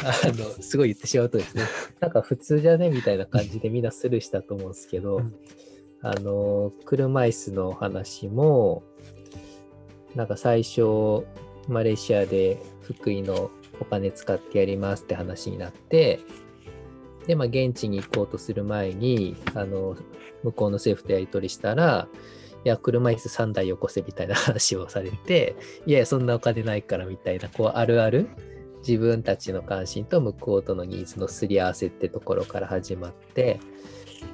[0.05, 1.65] あの、すごい言ってしまうとですね、
[2.01, 5.35] なんか普通じゃねみたいな感じでみんなスルーしたと思うんですけど、うん。
[6.01, 8.83] あの、車椅子の話も、
[10.15, 11.25] なんか最初、
[11.69, 13.51] マレーシアで福井の
[13.81, 16.21] お金使ってやりますって話になって、
[17.27, 19.97] で、まあ、現地に行こうとする前に、あの、
[20.43, 22.09] 向こうの政府とやり取りしたら、
[22.65, 25.55] いや、車椅子3台よこせみたいな話をされて、
[25.87, 28.29] いやいや、そんなお金ないからみたいな、こう、あるある、
[28.87, 33.61] 自分たちの関心と向こうとのニーズのすり合わせってところから始まって、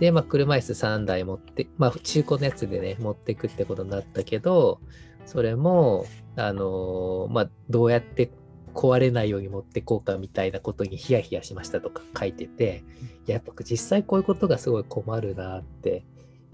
[0.00, 4.80] で、まあ、車椅子3台持って、まあ、中古のやつでね、持ってくってことになったけど、
[5.26, 8.30] それも、あのーまあ、どうやって
[8.74, 12.83] 壊れないように持ってこうかみたいなことにヒヤヒヤしましたとか書いてて、
[13.26, 16.04] いややっぱ実際こういうことがすごい困るなって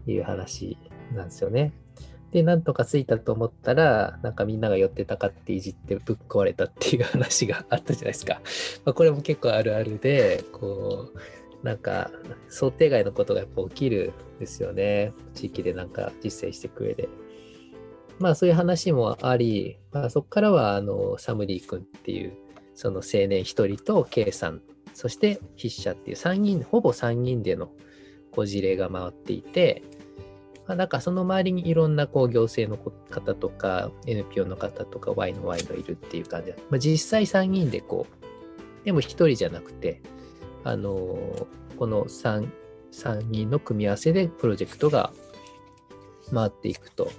[0.06, 0.76] いう話
[1.14, 1.72] なんですよね。
[2.32, 8.40] で、なんとかついたと思ったら、なんかみんなが寄ってたかっていじってぶっ壊れたっていう 話があったじゃないですか。
[8.84, 12.10] まあ、これも結構あるあるで、こう、なんか
[12.48, 15.12] 想定外のことがやっぱ起きるんですよね。
[15.34, 17.08] 地域でなんか実践していく上で。
[18.18, 22.32] まあそういう話もあり、まあ、そこからはあのサムリー君っていう
[22.74, 24.62] その青年一人と K さん、
[24.94, 27.72] そして筆者っていう3人、ほぼ3人での
[28.30, 29.82] こう事例が回っていて、
[30.70, 32.80] まあ、なんかその周りにいろんなこう行政の
[33.10, 40.00] 方とか NPO の方とか Y の Y のいるっていう感じで、まあ、実際3人でこう、でも1人じゃなくて、
[40.62, 40.94] あの
[41.76, 42.48] この 3,
[42.92, 45.12] 3人の組み合わせでプロジェクトが
[46.32, 47.10] 回っていくと。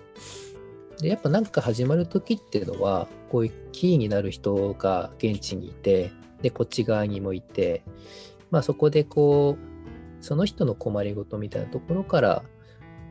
[1.02, 7.84] でやっぱ何か始まる時っていうのはこういうキーになる人が現地にいてでこっち側にもいて
[8.50, 12.44] まあそこでこうその人の困りごとみたいなところから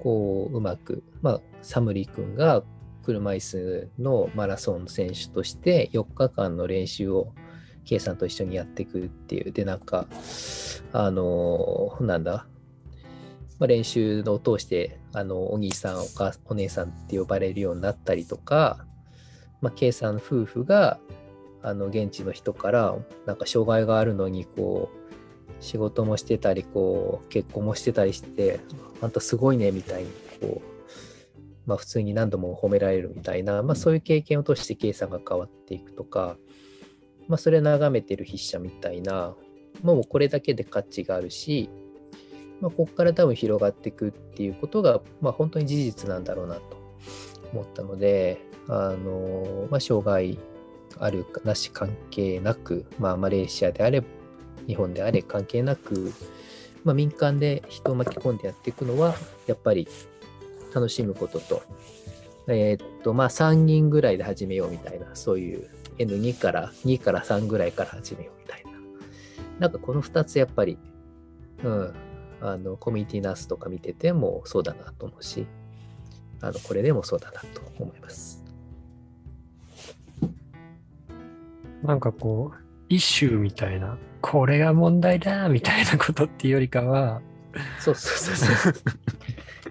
[0.03, 2.63] こううまくまあサムリ君が
[3.05, 7.33] 車椅子のマラソン選手として4日間の練習を
[7.85, 9.53] K さんと一緒にやっていくっていう。
[9.53, 10.07] でなんか
[10.93, 12.47] あのなんだ
[13.61, 18.87] まあ、練習を通してあのお兄さんお母お姉さんって呼ばれるようになったりとか、
[19.61, 20.99] まあ、K さん夫婦が
[21.63, 25.00] あの現地の人からなんか障害があるのにこう
[25.61, 28.61] 仕事もしてたりこう結婚もしてたりして
[29.01, 36.37] あんたすごいねみたいにこう、まあ、普通に何度も褒められるみたいな、まあ、そういう経験を通して K さんが変わっていくとか、
[37.29, 39.35] まあ、それ眺めてる筆者みたいな
[39.83, 41.71] もうこれだけで価値があるし
[42.61, 46.63] まあ、ここから多分広がっていくっていうことが、まあ、本当に事実なんだろうなと
[47.53, 50.39] 思ったので、あのまあ、障害
[50.99, 54.07] あるなし関係なく、まあ、マレーシアであれば、
[54.71, 56.13] 日本であれ関係なく、
[56.85, 59.15] まあ、民間で人を巻き込んでやっていくのは、
[59.47, 59.89] やっぱり
[60.73, 61.63] 楽しむことと、
[62.47, 68.71] えー、っと、まあ、3人ぐらいで始めようみたいな、そういう N2 から、2から3ぐらいから始めようみたいな。
[69.59, 70.79] なんかこの2つやっぱり、
[71.65, 71.95] うん、
[72.41, 75.47] あのコミュニティナースとか見ててもそうだなと思うし
[76.41, 78.43] あのこれでもそうだなと思います
[81.83, 87.23] なんかこうイシューみたいなこれが問題だみたいなことっていうよりかは
[87.79, 88.75] そうそうそうそう。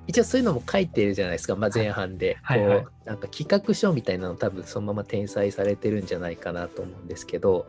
[0.08, 2.68] 一応そういうのも書いてるじゃないですか、まあ、前半で、はいはい。
[2.78, 7.68] はい、こうなんか企画書みたいなの多分そのまま転載されてるんじゃないかなと思うんですけど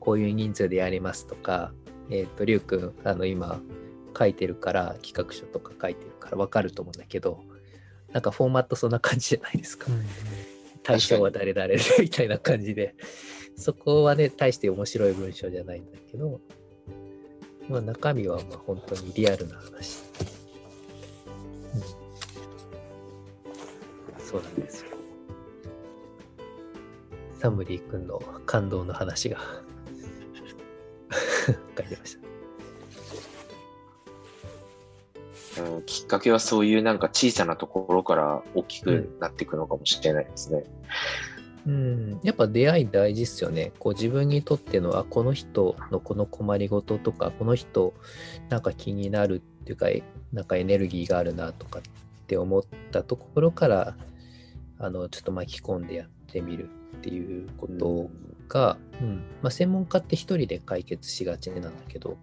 [0.00, 1.72] こういう人数でやりますとか
[2.10, 3.60] えっ、ー、とりゅうくんあの今
[4.18, 7.40] 書いてるから企画書とか書いてるから分かると思うんだけど
[8.12, 9.86] なんかフォーマットそんな感じじゃないですか。
[9.88, 10.04] うん、
[10.82, 12.94] 対象は誰々みたいな感じで
[13.56, 16.40] そこはね大して面白い文章じゃないんだけど、
[17.68, 20.02] まあ、中身はまあ本当にリアルな話。
[21.74, 21.82] うん、
[24.24, 24.92] そうなんですよ。
[27.40, 29.38] サムリー君の感動の話が
[31.76, 32.22] 書いてました。
[35.62, 40.58] うん、きっかけはそういうなんか小さなところから大きくなっていくのかもしれないですね。
[40.58, 40.66] うん、
[42.22, 43.72] やっぱ出会い大事っすよね。
[43.78, 47.94] こう自分にとってのあこの人のこの困りごととかこの人
[48.48, 49.86] なんか気になるっていうか
[50.32, 51.82] なんかエネルギーがあるなとかっ
[52.26, 53.96] て思ったところから
[54.78, 58.10] あのちょっと巻き込んでやってみるっていうこと
[58.48, 62.16] が、うん、うん、まあ、専門家って一人で解決しがちなんだけど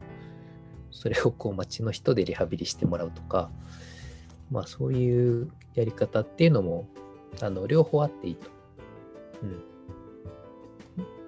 [0.91, 3.49] それをこう町の人でリハビリしてもらうとか、
[4.51, 6.87] まあそういうやり方っていうのも、
[7.41, 8.49] あの、両方あっていいと。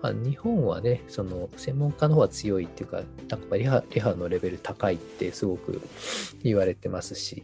[0.01, 5.81] まあ、日本はね、その専門家の方は強いっていうか、なんかリハリハのレベル高いってすごく
[6.43, 7.43] 言われてますし、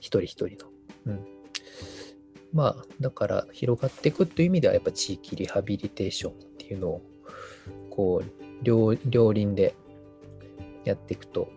[0.00, 0.70] 一人一人の。
[1.06, 1.26] うん。
[2.52, 7.02] まあ、だから広がっていくという意味では、やっぱ地域リハビリテーションっていうのを、
[7.90, 9.74] こう両、両輪で
[10.84, 11.48] やっていくと、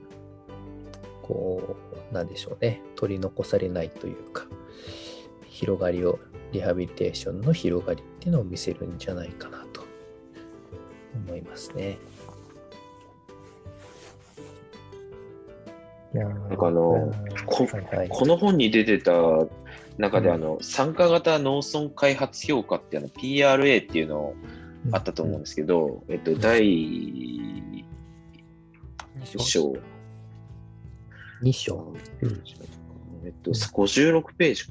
[1.24, 1.78] こ
[2.12, 4.46] う、なんでしょうね、取り残されないというか、
[5.48, 6.20] 広がりを、
[6.52, 9.84] リハビリテーションの広がりっていうのを見せるんじゃないかなと
[11.28, 11.98] 思いますね。
[16.14, 17.12] なんかあの、
[17.46, 19.12] こはい、この本に出てた
[19.98, 24.34] 中で、あの、うん、参加型農村開発評価っていうの PRA っていうの
[24.92, 27.84] あったと思うんですけど、うん、えっと、第2
[29.38, 29.76] 章。
[31.44, 31.94] 2章。
[33.26, 34.64] えっと、56ページ、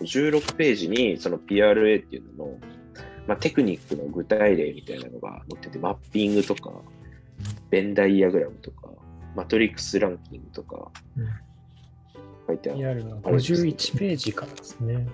[0.00, 2.58] 56ページにその PRA っていうのの、
[3.26, 6.72] まあ、テクニックの具体例みたいなのが載ってて、マッピングとか、
[7.70, 8.88] ベンダイアグラムとか、
[9.36, 10.90] マトリックスランキングとか、
[12.46, 12.94] 書いてある。
[12.94, 15.06] る51ページからですね。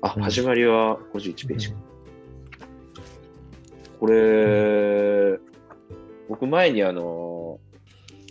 [0.00, 1.74] あ、うん、始まりは51ページか。
[1.74, 5.38] うん、これ、
[6.28, 7.60] 僕前にあの、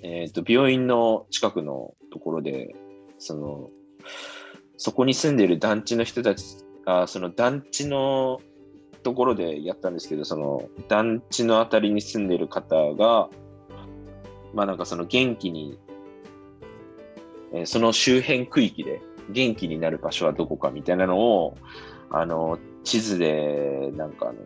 [0.04, 2.74] えっ、ー、と、病院の近くのところで、
[3.20, 3.70] その、
[4.84, 6.44] そこに住んでる団地の人たち、
[6.88, 8.42] あその団地の
[9.04, 13.30] ところでやったんですけど、その団地のあたりに住んでる方が、
[14.56, 15.78] まあなんかその元気に、
[17.54, 21.56] え、その周辺区域で元気になる場所はどこかみたいなのを、
[22.10, 24.40] あの、地図でなんかあの、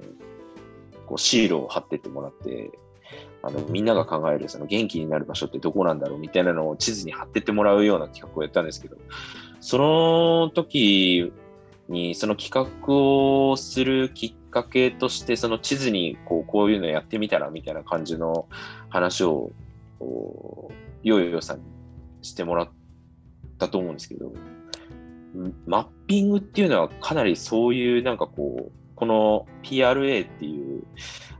[1.05, 2.71] こうシールを貼ってってもらって、
[3.41, 8.97] あのみんなが考えるその元気になる場所ってどこなんだろうみたいなのを地図に貼ってってもらうような企画をやったんですけど、
[9.67, 11.33] その時
[11.89, 18.47] にその企画をするきっかけとしてその地図にこうこういうのやってみたらみたいな感じの
[18.89, 19.51] 話を
[19.99, 21.63] ヨーヨーさんに
[22.21, 22.69] してもらっ
[23.57, 24.31] たと思うんですけど
[25.65, 30.83] マッピングっていうのはかなりそういうなんかこうこの PRA っていう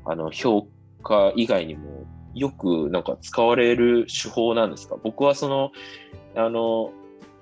[0.04, 0.68] あの評
[1.04, 4.98] 価以外にもよくなんか使われる手法なんですか？
[5.04, 5.72] 僕はその
[6.36, 6.92] あの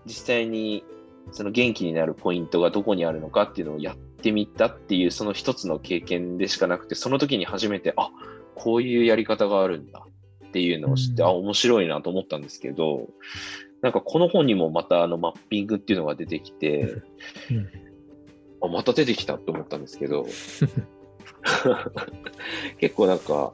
[0.05, 0.83] 実際に
[1.31, 8.11] その元気になるポイントがどこにあるのかっていうのをやってみたっていうその一つの経験でしかなくてその時に初めてあ
[8.55, 10.05] こういうやり方があるんだ
[10.47, 13.07] っていうのを知って、うん、あ面白いなと思ったんですけど
[13.81, 16.81] なんかこの本にもまたあのマッピングっていうのが出てきて、
[17.49, 17.67] うん、
[18.61, 20.25] あまた出てきたって思ったんですけど
[22.79, 23.53] 結構なんか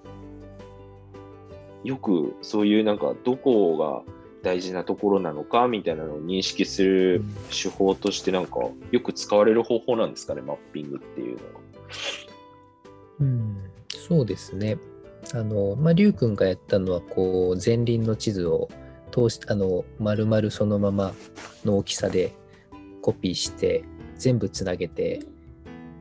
[1.84, 4.04] よくそういうなんかどこが
[4.50, 11.62] 大事なところなのかみたいなのを認識する手法としてなんかよく使われる方法なんですかねマッピングっていうのは。
[13.20, 13.58] うん、
[14.08, 14.80] そうですね。
[15.36, 18.70] あの、まあ、りゅうくんがやったのはこう前輪の地図を
[19.12, 21.14] 通しあの丸々そのまま
[21.64, 22.34] の大きさで
[23.04, 23.84] コピーして
[24.18, 25.20] 全部つなげて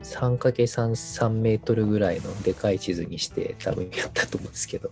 [0.02, 4.90] 3×33 メートルぐらいのでかい地図にして多分やったと思うんですけど、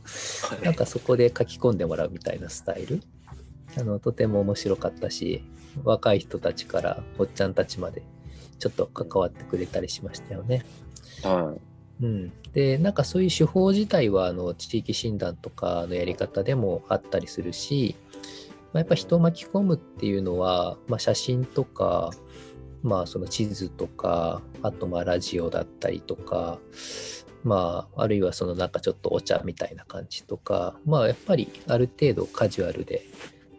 [0.51, 3.01] はい、なんかそこで書き込んでもらうみたいなスタイル
[3.79, 5.45] あのとても面白かったし
[5.85, 8.03] 若い人たちからおっちゃんたちまで
[8.59, 10.65] ちょっと関わってくれたりしましたよね。
[11.23, 11.55] は
[12.01, 17.97] いうん、でなんかそういう手法自体はあの地域診断とかのやり方でもあったりするし、
[18.73, 22.11] まあ、やっぱ人を巻き込むっていうのは、まあ、写真とか
[22.87, 26.61] まあその地図とか、あとまあラジオだったりとか、
[27.43, 33.03] まああるいはそのなんかちょっとお茶みたいな感じとか、まあやっぱりある程度カジュアルで、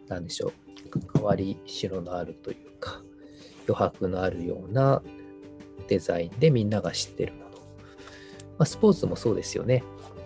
[0.08, 0.52] なんでしょ
[0.94, 3.02] う、関わりしろのあるというか、
[3.68, 5.02] 余白のあるような
[5.88, 7.44] デザインでみんなが知ってるもの。
[7.46, 7.54] ま
[8.60, 9.84] あ、スポーツもそうですよね。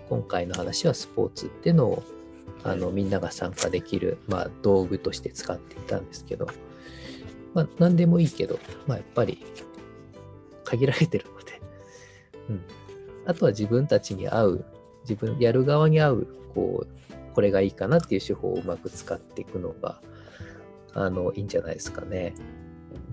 [0.09, 2.03] 今回の話はスポーツっていうのを
[2.65, 6.47] あのみんなが参加できる、まあ、道具として使っていたんですけど、
[7.55, 9.45] まあ、何でもいいけど、まあ、やっぱり
[10.65, 11.61] 限られてるので、
[12.49, 12.61] うん。
[13.27, 14.65] あとは自分たちに合う、
[15.03, 17.02] 自分、やる側に合う、こう、
[17.35, 20.01] これがいいかなっていう手法をうまく使っていくのが、
[20.95, 22.35] あの、いいんじゃないですかね。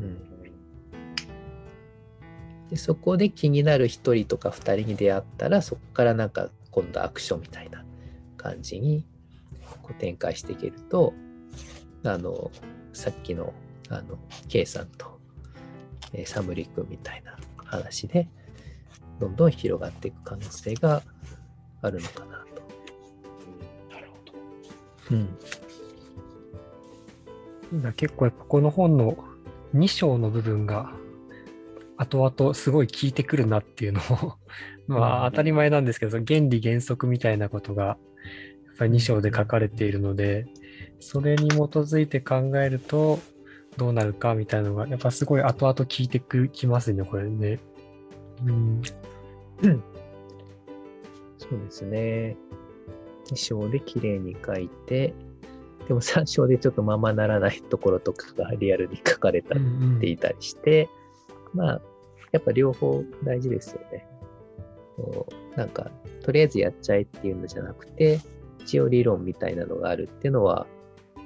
[0.02, 0.30] うん。
[2.70, 7.84] でそこで気になる1人とか2人に出会ったら、そこからなんか今度アクションみたいな
[8.38, 9.08] 感じに
[9.82, 11.14] こう展開していけると、
[12.04, 12.52] あの、
[12.94, 13.54] さっきの
[13.90, 15.20] あの、K さんと、
[16.14, 18.30] えー、サムリ君みたいな話で、
[19.20, 21.02] どんどん広がっていく可能性が
[21.82, 22.39] あるのかな。
[25.12, 25.30] うん。
[27.96, 29.18] 結構やっぱこの本の
[29.76, 30.92] 2章の部分が
[31.98, 34.34] 後々すごい効いてくるなっていうのを
[34.88, 37.98] まあ当たり前なんですけど、原理原則みたいなことがやっ
[38.78, 40.48] ぱり2章で書かれているので、
[41.00, 43.20] それに基づいて考えると、
[43.78, 47.60] どうなるかみたいなのが、やっぱすごい後々聞いてきますね、これね。
[48.46, 48.82] うん。
[51.38, 52.36] そうですね。
[53.34, 55.14] 2章で綺麗に書いて、
[55.88, 59.58] でも3章でちょっとままならないところとかがリアルに書かれたっ
[60.00, 60.90] ていたりして、
[61.54, 61.82] うんうん、まあ、
[62.32, 64.08] やっぱ両方大事ですよね。
[65.56, 65.90] なんか、
[66.24, 68.20] とりあえずやっちゃえっていうのじゃなくて、
[68.60, 70.68] 一応理論みたいなのがあるっていうのは、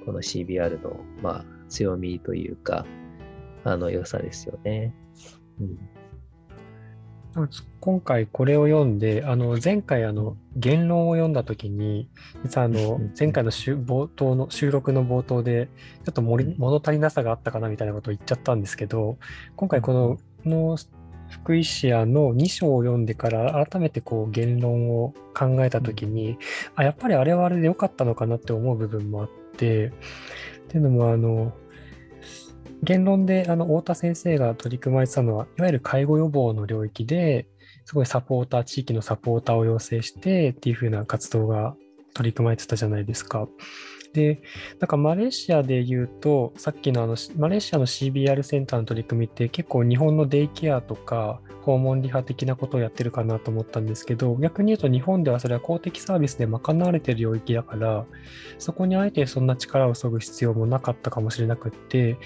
[0.05, 2.85] この CBR の、まあ、強みというか、
[3.63, 4.95] あの良さですよね。
[5.59, 5.92] うん
[7.79, 12.07] 今回これを読んで、あの前回あの言論を読んだときに、
[12.43, 15.69] 実はあの前回の冒頭の収録の冒頭で、
[16.05, 19.17] ちょっと物足りなさがあったかなみたいなことを言っちゃったんですけど、
[19.55, 20.77] 今回このの
[21.29, 26.37] 福井市屋の2章を読んでから改めてこう言論を考えたときに、
[26.75, 29.91] あ、やっぱりあれはあれで良かったのかなって思う部分もあって、っ
[30.67, 31.51] ていうのもあの、
[32.83, 37.47] 言論であの太田先生が取り組まれてたのは、いわゆる介護予防の領域で
[37.85, 41.75] すごいサポーター、地域のサポーターを養成してっていう風な活動が
[42.13, 43.47] 取り組まれてたじゃないですか。
[44.13, 44.41] で、
[44.79, 58.05] なんかマレーシアで言うと、さっきのあのマレーシアの CBR センターの取り組みって結構日本のデイケアとか訪問リハ的なことをやってるかなと思ったんですけど、逆に言うと日本ではそれは公的サービスで賄われてる領域だから、
[58.59, 62.17] そこにあえてそんな力を注ぐ必要もなかったかもしれなくって、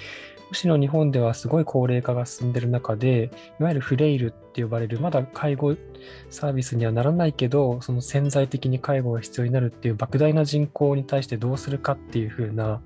[0.49, 5.75] むしろ日本ではすごい高齢化が進んでる中で、いわゆるフレイルって呼ばれる、まだ介護
[6.31, 12.81] サービスにはならないけど、その潜在的に介護が必要になるっていう莫大な人口に対してどうするかっていう風な、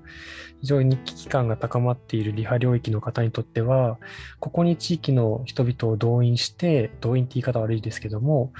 [0.60, 3.98] 非常に危機感が高まっているリハ領域の方にとっては、
[4.38, 8.52] ここに地域の人々を動員して、動員って言い方悪いですけども、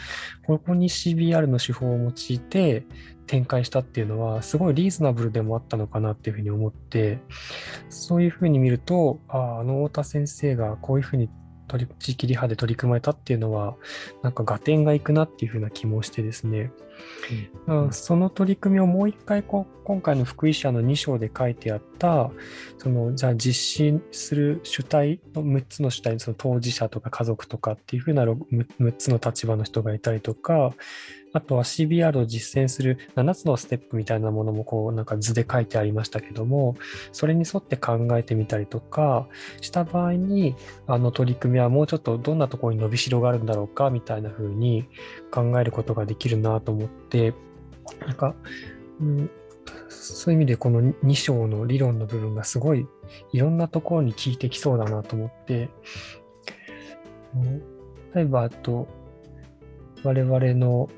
[0.46, 2.86] ここに CBR の手法を用いて
[3.26, 7.18] 展開したっていうのは、すごいリーズナブルでもあったのかなっていうふうに思って、
[7.90, 11.28] そういうふうに見ると、ああ、あの太田先生がこういうふうに
[11.72, 13.76] 取り地域リハで取り組まれたっていうのは、
[14.22, 16.70] なんか合点がいくなっていうふうな気もしてですね、
[17.66, 17.84] うん。
[17.84, 17.92] うん。
[17.92, 22.30] その取り組みをもう一回こう今回の福井社の2章で書いてあった
[22.78, 30.74] そのじゃあ実施する主体の6つの主体その当事者とか家族とかっていうふうな 6, つの立場の人がいたりとか
[31.32, 36.76] あとは CBR を実践する7つのステップみたいなものもこうなんか図で書いてありましたけども
[37.12, 39.28] それに沿って考えてみたりとか
[39.60, 40.54] した場合に
[40.86, 44.88] あの取り組みはもうちょっとどんなところに伸びしろがあるんだろうかみたいな風に
[45.30, 47.34] 考えることができるなと思って
[48.06, 48.34] なんか、
[49.00, 49.30] うん、
[49.88, 52.86] そういう意味でこの2章の理論の部分がすごい
[53.32, 55.70] いろんなところに効いてきそうだなと思って、
[57.36, 57.72] うん
[58.14, 58.88] 例えばあと
[60.04, 60.88] 我々の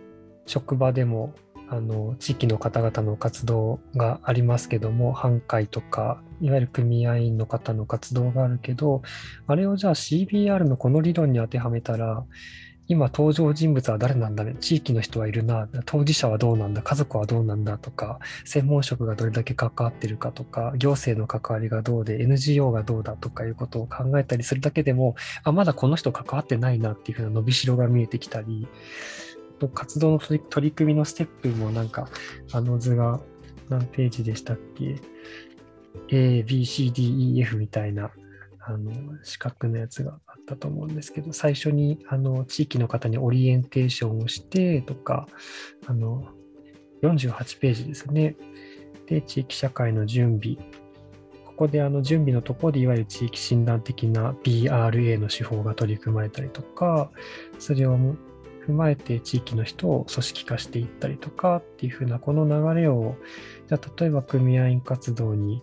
[0.46, 1.34] 職場でも
[1.68, 9.02] あの地域の方々の活動がありますけども反会とかいわゆる組合員の方の活動があるけど
[9.46, 12.24] あれをじゃあ CBR のこの理論に当てはめたら
[12.86, 28.68] 今登場人物は誰なんだね地域の人はいるな当事者はどうなんだ家族はどうなんだとか専門職がどれだけ関わってるかとか行政の関わりがどうで NGO がどうだとかいうことを考えたりするだけでもあまだこの人関わってないなっていうふうな伸びしろが見えてきたり
[29.66, 32.08] と活動の取り組みのステップもなんか
[32.52, 33.20] あの図が
[33.68, 35.00] 何ページでしたっけ
[36.10, 38.10] ？A, B, C, D, E, F みたいな
[38.60, 38.92] あの
[39.22, 45.26] 四角のやつがあったと思うんですけど最初にあの地域の方にオリエンテーションをしてとか
[45.86, 46.28] あの
[47.02, 48.36] 48ページですね。
[49.06, 50.56] で地域社会の準備。
[51.44, 57.12] ここであの準備のところでいわゆる地域診断的な BRA の手法が取り組まれたりとか
[57.60, 57.96] それを
[58.66, 63.16] 踏まえて地域の人を組織化していったりとかっていうふうなこの流れを
[63.68, 65.62] じゃあ例えば組合員活動に、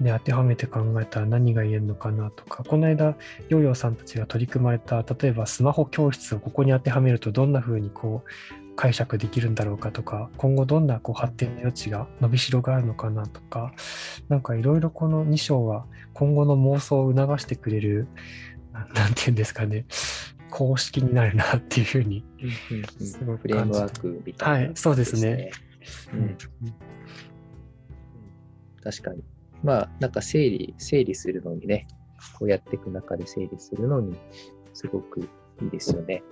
[0.00, 3.16] ね、当てはめて考えたら何が言えるのかなとかこの間
[3.48, 8.28] ヨーヨーさんたちが取り組まれた例えばスマホ教室をここに当てはめるとどんなふうにこう
[8.74, 13.72] 解釈できるんだろうかとか今後どんなこう発展の余地が伸びしろがあるのかなとか
[14.28, 15.84] なんかいろいろこの2章は
[16.14, 18.08] 今後の妄想を促してくれる
[18.72, 19.84] ななんていうんですかね。
[20.52, 22.22] 公式になるなっていうふうに
[22.70, 25.50] うんうんうんすごくフレームワ感じークみたいな、はいそうですね。
[26.12, 26.36] うん
[28.84, 29.22] 確かに。
[29.62, 31.86] まあ、なんか整理、整理するのにね、
[32.36, 34.16] こうやっていく中で整理するのに、
[34.74, 35.28] すごくい
[35.66, 36.22] いですよね。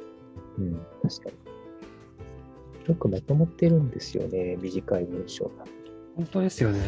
[0.58, 2.88] うん、確かに。
[2.88, 5.64] よくまとまってるんですよね、短い文章が。
[6.16, 6.80] 本当ですよね。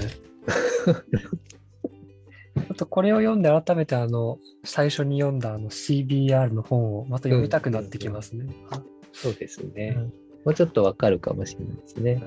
[2.71, 8.47] あとこれを読んで改めてあの最初に読んだあの CBR の本をまた読みたくなってきますね。
[9.13, 9.95] そうですね。
[9.97, 12.23] うんもうちょっとわかるかもしれないですね。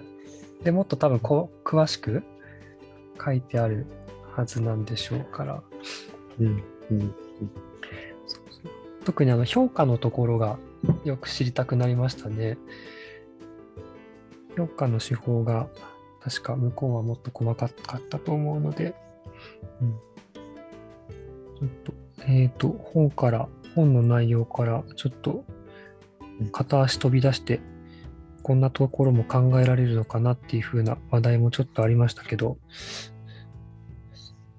[0.64, 2.24] でもっと多分こう詳しく
[3.24, 3.86] 書いてある
[4.36, 5.64] はずなんでしょうから。
[6.40, 6.64] うん。
[6.92, 7.16] うん。
[9.04, 10.58] 特にあの評価のところが
[11.04, 12.58] よく知りたくなりましたね。
[14.58, 15.68] 評価の手法が
[16.22, 18.96] 確か向こうはもっと細かかったと思うので、
[19.82, 20.00] うん、
[22.28, 25.44] えっ、と、本から、本の内容からちょっと
[26.52, 27.60] 片足飛び出して、
[28.42, 32.58] こんなところも考えられるのかなっていう風な話題もちょっとありましたけど、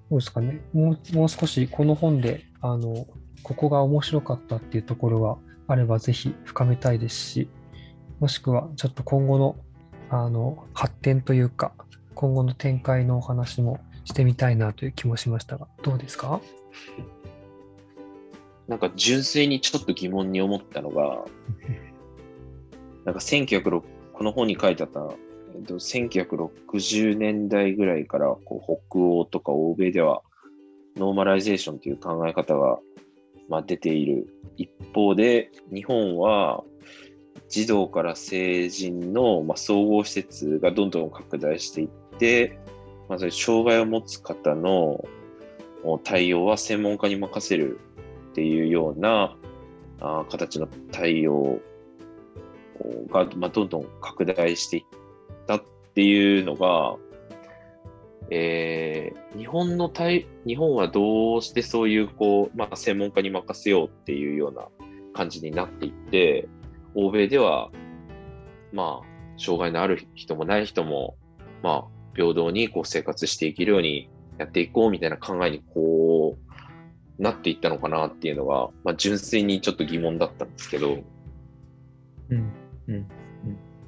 [0.09, 0.61] どうですかね。
[0.73, 3.07] もうもう少しこの本で、あの、
[3.43, 5.37] ここが面白かったっていうところが
[5.67, 7.49] あればぜひ深めたいですし、
[8.19, 9.55] もしくはちょっと今後の
[10.09, 11.73] あの発展というか、
[12.13, 16.41] 今後の展開のお話もしてみたいなという気もしましたが、どうですか？
[18.67, 21.25] なんか純粋にちょっと疑問に思ったのが、
[23.05, 23.83] なんか1906
[24.13, 25.01] この本に書いてあった、
[25.55, 30.21] えっと、1960年代ぐらいからこう北欧とか欧米では
[30.95, 32.79] ノーマライゼーションという考え方が、
[33.49, 34.27] まあ、出ている。
[34.55, 36.63] 一方で日本は
[37.49, 42.57] 児童から成人の、まあ、総合施設がどんどん拡大していって、
[43.09, 45.03] まあ、それ障害を持つ方の
[46.03, 47.79] 対応は専門家に任せる
[48.31, 49.37] っていうような
[49.99, 51.59] あ形の対応
[53.09, 54.83] が、まあ、どんどん拡大していっ
[55.47, 55.63] たっ
[55.95, 56.97] ていうのが、
[58.29, 64.67] えー日本の対日本はどうしてそういうこう、まあ、専門家に任せようっていうような
[65.13, 66.47] 感じになっていって、
[66.95, 67.69] 欧米では、
[68.73, 71.15] まあ、障害のある人もない人も、
[71.61, 74.09] まあ、平等にこう生活していけるように
[74.39, 76.37] やっていこうみたいな考えにこ
[77.19, 80.99] う、なっていったのかなっていうのが、まあ、純粋にちょっと疑問だったんですけど、
[82.29, 82.53] うん。
[82.87, 83.07] うん。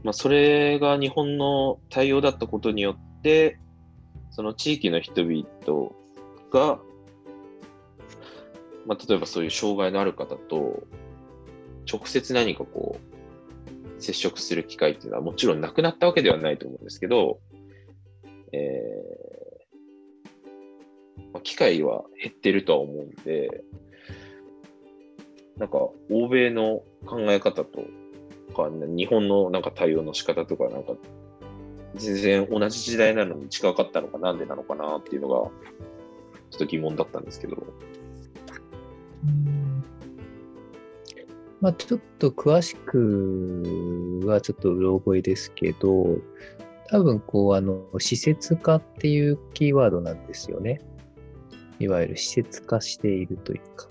[0.04, 3.60] まあ、それが日本の対応だったことによって、
[4.32, 5.44] その地域の人々
[6.52, 6.80] が、
[8.86, 10.84] まあ、例えばそういう障害のある方と、
[11.92, 12.98] 直接何かこ
[13.98, 17.40] う、接触する機会っていうのはもちろんなくなったわけではないと思うんですけど、
[18.52, 19.30] えー
[21.34, 23.64] まあ、機会は減ってるとは思うんで、
[25.58, 25.78] なんか
[26.10, 27.82] 欧米の考え方と
[28.56, 30.94] か、日本のなんか対応の仕方とか、なんか
[31.96, 35.36] 全然同じ時代なのに違かったのかなんでなのかなっていうのが、
[36.52, 37.58] ちょっと疑問だったんですけど。
[41.62, 46.18] まあ、ちょっと詳しくはちょっとうろ覚えですけど、
[46.92, 50.82] 多分こう、あの、施設化っていうキーワードなんですよね。
[51.80, 53.88] いわゆる施設化しているというか。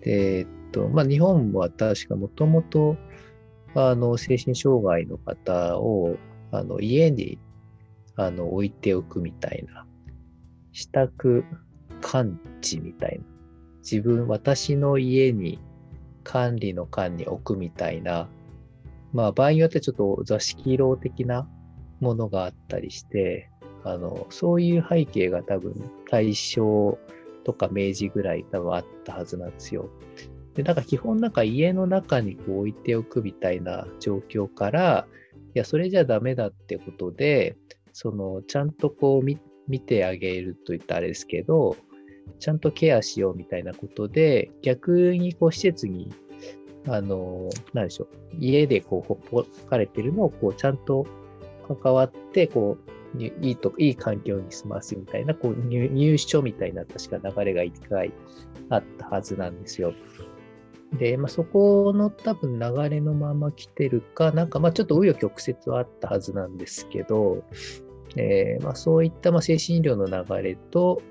[0.00, 2.96] で、えっと、まあ、日本は確かもともと、
[3.74, 6.16] あの、精神障害の方を、
[6.50, 7.38] あの、家に、
[8.16, 9.86] あの、置いておくみたいな、
[10.72, 11.44] 支度
[12.00, 13.24] 感知みたいな。
[13.78, 15.60] 自分、私の家に
[16.24, 18.28] 管理の間に置くみたいな、
[19.12, 21.48] まあ場合によってちょっと座敷牢的な
[22.00, 23.50] ものがあったりして、
[23.84, 25.74] あの、そういう背景が多分
[26.10, 26.98] 大正
[27.44, 29.88] とか明治ぐらい多分あったはずなんですよ。
[30.54, 35.06] で、なんか基本なんか家の中にこう置いておくみたいな状況から、
[35.54, 37.56] いや、それじゃダメだってことで、
[37.92, 39.38] その、ちゃんとこう見
[39.80, 41.76] てあげると言ったあれですけど、
[42.40, 46.12] ちゃんとケアしようみたいなことで、逆にこう施設に、
[46.88, 51.06] あの、なんでしょう、家でこうほっぽかれてるのをこうちゃんと
[51.74, 58.12] 関わって、こう、いいと、いい環境に住ますみたいな、こう入入所みたいな確か流れが一回
[58.68, 59.94] あったはずなんですよ。
[60.92, 67.42] で、まあ、そこの多分流れのまま来てるか、なんかまあちょっと紆余曲折はあったはずなんですけど、
[68.16, 71.02] えーまあ、そういったま精神医療の流れと、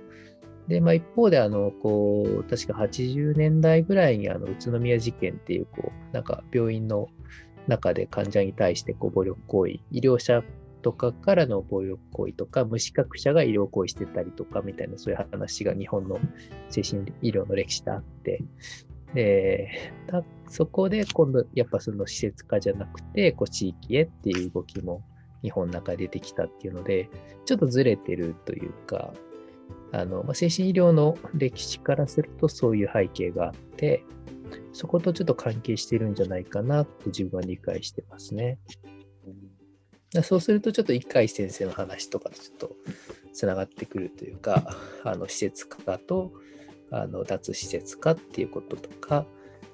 [0.67, 7.07] で、まあ、一方で、あの、こう、確か80年代ぐらいに、あの、宇都宮事件っていう、こう、なんか、病院の
[7.67, 10.43] 中で患者に対して、こう、暴力行為、医療者
[10.81, 16.19] とかからの暴力行為とか、無資格者が医療行為してたりとか、みたいな、そういう話が日本の
[16.69, 18.43] 精神医療の歴史であって、
[19.13, 19.93] で、
[20.49, 25.03] そこで今度、やっぱその施設化じゃなくて、こう、地域へっていう動きも
[25.41, 27.09] 日本の中で出てきたっていうので、
[27.45, 29.13] ちょっとずれてるというか、
[29.91, 34.03] あのまあ、精神医療の歴史からするとそういう背景があって、
[34.73, 38.59] そことちょっと関係してるんじゃないかなと自分は理解してますね。
[40.23, 42.75] そうするとちょっと一回先生の話とかとちょっと
[43.33, 46.31] つながってくるというか、あの施設化と
[46.91, 49.25] あの脱施設化っていうこととか、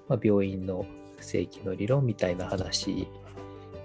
[0.08, 0.86] まあ、病院の
[1.20, 3.08] 正規の理論みたいな話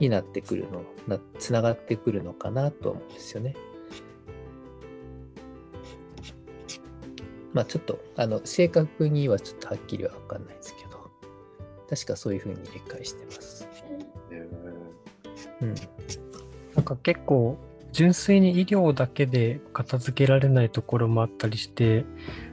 [0.00, 3.54] になってくるの、なつながってくるのかなと思うんですよね。
[7.56, 11.10] まあちょっと、あの、正確にはちょっとはっきりはわかんないですけど、
[11.88, 13.66] 確かそういうふうに理解してます。
[15.62, 15.74] うん。
[16.74, 17.56] なんか結構、
[17.92, 22.04] 純粋に医療だけで片付けられないところもあったりして、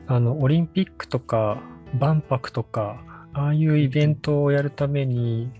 [0.07, 1.61] あの、オリンピックとか
[1.99, 5.51] 万博とか、ああいうイベントをやるために、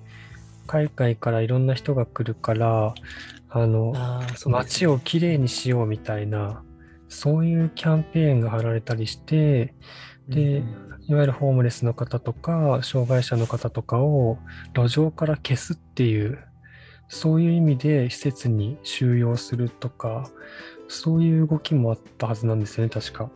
[0.67, 2.95] 海外からいろんな人が来るから、
[3.49, 6.63] あの、ああ、街をきれいにしようみたいな、
[7.13, 9.73] そういうキャンペーンが貼られたりして、
[10.27, 10.63] で
[11.07, 14.37] いわゆるホームレスの方とか、障害者の方とかを
[14.73, 16.39] 路上から消すっていう、
[17.09, 20.29] そういう意味で施設に収容するとか、
[20.87, 23.29] そういう動きもあったはずなんですよね、確か。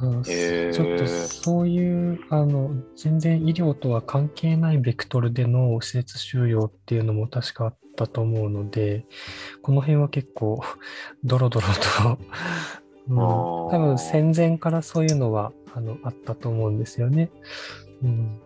[0.00, 9.06] あへーちょっとそういう、あの、全然医療とは関係ないベクトルでの施設収容っていうのも確かあったと思うので、
[9.62, 10.60] この辺は結構、
[11.24, 12.18] ドロドロと、
[13.08, 17.30] う多分戦前からそういうのはあのあったと思うんですよね。
[18.02, 18.40] うん、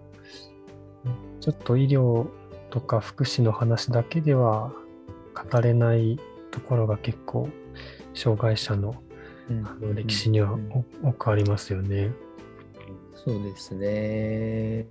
[1.40, 2.26] ちょっと医療
[2.70, 4.72] とか福祉の話だけでは
[5.50, 6.18] 語れない
[6.50, 7.48] ところが結構
[8.14, 8.94] 障害者の
[9.50, 10.56] うんあの歴史には
[11.02, 12.10] 多くありますよね。
[13.14, 14.86] そうですね。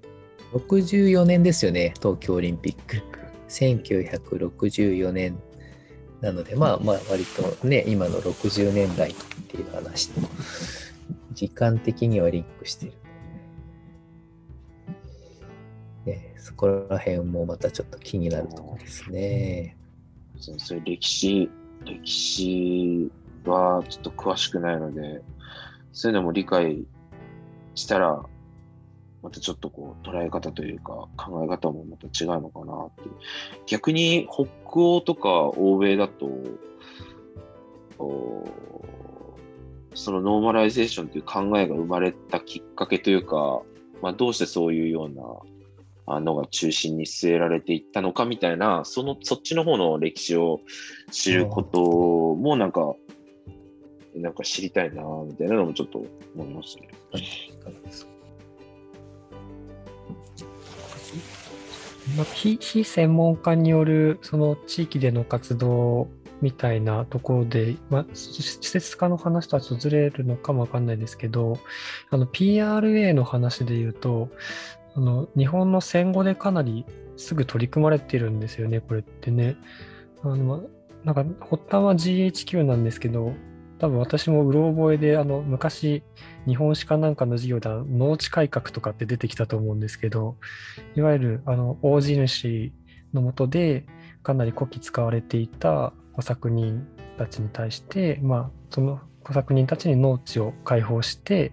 [0.53, 3.01] 64年ですよね、東京オリンピック。
[3.47, 5.38] 1964年
[6.22, 9.15] なので、まあまあ割とね、今の60年代っ
[9.47, 10.22] ていう話と、
[11.34, 12.93] 時間的にはリンクしてる。
[16.05, 19.76] ね、そこら辺もまたちょっと気になるところですね。
[20.39, 21.49] そうそういう歴史、
[21.86, 23.11] 歴史
[23.45, 25.24] はちょっと詳しくないので、
[25.91, 26.86] そういうのも理解
[27.74, 28.24] したら、
[29.22, 33.03] またちょっとこう捉え方というか考え方もまた違うのかなって。
[33.67, 34.47] 逆に北
[34.80, 36.30] 欧とか欧米だと、
[39.93, 43.61] そのノーマライゼーションという考えが生まれたきっかけというか、
[44.01, 45.24] まあ、どうしてそういうような
[46.15, 50.61] あのが中心に据えられていったのかみたいな、そのそっちの方の歴史を
[51.11, 51.80] 知ること
[52.36, 52.95] もなんか、
[54.15, 56.03] なんか知りたいなみたいなのもちょっと
[56.36, 56.89] 思いましたね。
[62.34, 66.09] 非非専門家によるその地域での活動
[66.41, 71.59] みたいなところで、まあ、施設化の話とはちょっとずれるのかもわかんないですけど、
[72.09, 74.30] あの PRA の話で言うと、
[74.95, 76.86] あの日本の戦後でかなり
[77.16, 79.55] すぐ取り組まれてるんですよね、これってね。
[80.24, 80.64] あの
[81.03, 83.34] なんか発端は GHQ なんですけど、
[83.82, 86.03] 多分私もうろ覚えで、あの昔、
[86.45, 90.38] 日本史かなんかの授業では農地改革とかって出てきたと思うんですけど、
[90.95, 92.71] いわゆるあの大地主
[93.11, 93.88] のもとで
[94.21, 96.86] かなり古希使われていた小作人
[97.17, 101.51] たちに対して、まあ、その小作人たちに農地を開放して、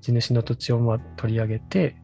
[0.00, 1.96] 地主の土地をまあ取り上げて、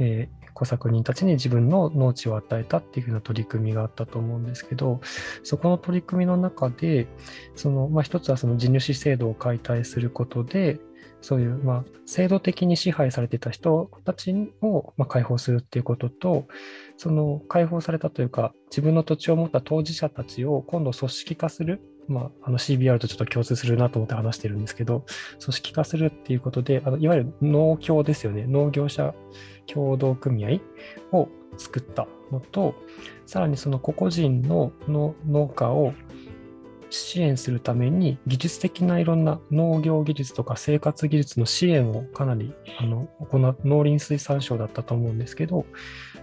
[0.00, 5.00] えー小作人たちに自分の農地を与えたっていうふうな取り組みがあったと思うんですけど、
[5.42, 7.06] そこの取り組みの中で、
[7.56, 10.78] そのまあ、一つはその地主制度を解体することで、
[11.20, 16.46] そういう、まあ、制度的に支配されてた人たちを、まあ、解放するっていうことと、
[16.96, 25.04] その解放されたというか、自分の土地を持った当事者たちを今度組織化する、まあ、あの CBR とちょっと共通するなと思って話してるんですけど、
[25.40, 29.14] 組織化するっていうことで、あのいわゆる農協ですよね、農業者
[29.66, 32.74] 協同組合を作ったのと、
[33.26, 35.94] さらにその個々人の農家を
[36.92, 45.64] 支援するために技術的ないろんな農業技術とか生活技術の支援をかなりあの行農林水産省だったと思うんですけど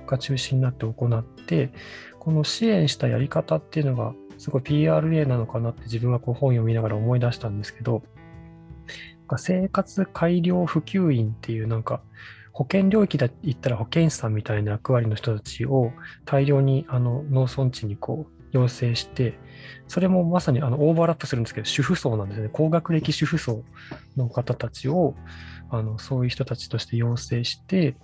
[0.06, 1.72] が中心になって行って
[2.20, 8.02] この支援したやり方っていうのがすごい PRA なのかなって自分はこう本読みながら思い出したんですけど
[9.38, 12.02] 生活改良普及員っていうなんか
[12.52, 15.92] 保険領域だ言ったら保健師さんみたいな役割の人たちを
[16.26, 19.38] 大量にあの農村地にこう要請して、
[19.88, 22.50] それもまさにあのオーバーラップするんですけど、主婦層なんですね。
[22.52, 23.64] 高学歴主婦層
[24.18, 25.16] の方たちを、
[25.70, 27.96] あのそういう人たちとして要請して、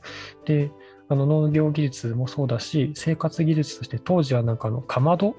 [0.46, 0.72] で、
[1.10, 5.36] あの農業技術もそうだし、生活技術として当時はなんかあのかまど、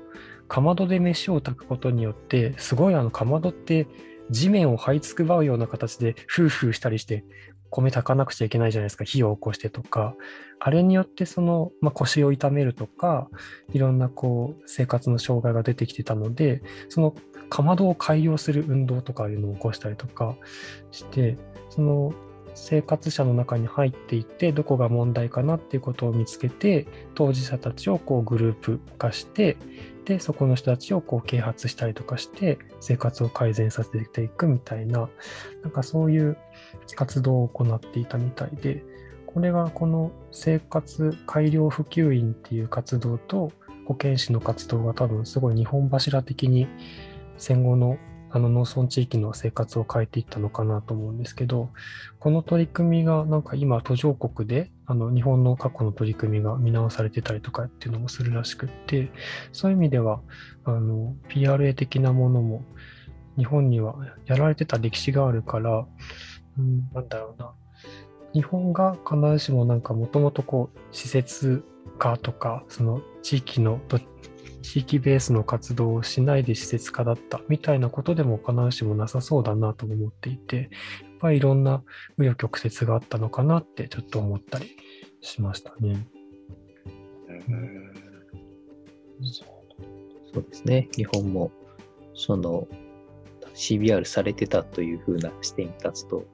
[0.49, 3.87] かまどで飯を炊くことによって、すごいあのかまどって
[4.31, 7.25] 地面を這いつくばうような形でフーフーしたりして、
[7.71, 10.15] 米炊かなくちゃいけないじゃないですか、火を起こしてとか、
[10.59, 13.29] あれによってその、まあ、腰を痛めるとか、
[13.73, 17.15] いろんなこう生活の障害が出てきてたので、その
[17.49, 20.37] かまどを改良する運動とかいうのを起こしたりとか
[20.91, 21.37] して、
[21.71, 22.13] その
[22.57, 29.57] 生活者の中に入っていって、どこが問題かなっていうことを見つけて、当事者たちをこうグループ化して、
[30.07, 35.09] で、そこの人たちをこう啓発したりとかして、生活を改善させていくみたいな、
[35.63, 36.39] なんかそういう
[36.95, 38.83] 活動を行っていたみたいで、
[39.27, 43.53] これがこの生活改良普及員っていう活動と
[43.85, 46.67] 保健師の活動が多分すごい日本柱的に
[47.37, 47.99] 戦後の
[48.31, 51.71] あの農村地域の生活を変えていったのかなと思うんですけど、
[52.19, 59.11] この取り組みがなんか今途上国であの日本の過去の取り組みが見直されてたりとかっていうのもするらしくって、
[59.53, 60.21] そういう意味では
[60.65, 62.65] あの PRA 的なものも
[63.37, 63.95] 日本には
[64.27, 65.87] やられてた歴史があるから、
[66.59, 67.53] うん、なんだろうな。
[68.35, 71.65] 日本が必ずしもなんかもともとこう施設
[71.99, 73.99] 化とかその地域のど
[74.67, 80.69] 地域ベースの活動をしないで施設化だったみたいなことでも必ずしもなさそうだなと思っていてやっ
[81.21, 81.85] ぱりいろんな
[82.19, 84.77] 紆余曲折があったのかなってちょっと思ったり
[85.21, 86.09] しましたね。
[90.35, 90.89] そうですね。
[90.97, 91.51] 日本も、
[92.15, 92.67] その、
[93.55, 96.25] CBR されてたというふうな視点に立つと、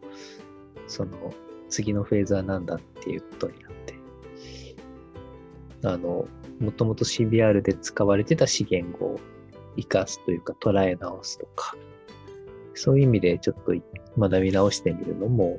[0.89, 1.33] その、
[1.69, 3.95] 次のフェーズは何だっていうことになって、
[5.85, 6.27] あの、
[6.61, 9.19] もともと CBR で使われてた資源を
[9.77, 11.75] 生かすというか捉え直すとか、
[12.75, 13.73] そういう意味でちょっと
[14.19, 15.59] 学び直してみるのも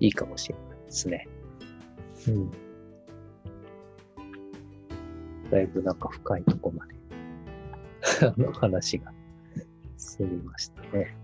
[0.00, 1.28] いいかもしれないですね。
[2.28, 2.50] うん。
[5.50, 6.94] だいぶなんか深いとこまで
[8.26, 9.12] あの話が
[9.96, 11.16] 進みましたね。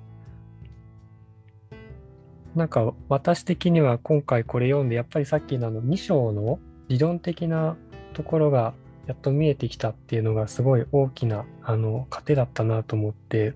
[2.54, 7.76] なんか私的には今回これ読んでやっぱりさっきのあの2章の理論的な
[8.12, 8.74] ところが
[9.06, 13.54] やっと見えてきたっていうのがすごい大きなあの糧だったなと思って。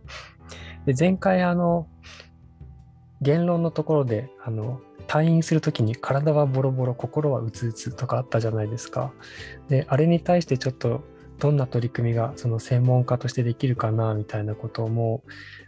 [0.87, 1.87] で前回あの
[3.21, 9.13] 言論のところであの退院するときに体はボロボロ心はうつうつとかあったじゃないですか。
[9.69, 11.03] であれに対してちょっと
[11.39, 15.23] どんな取り組みがその専門家としてできるかなみたいなことも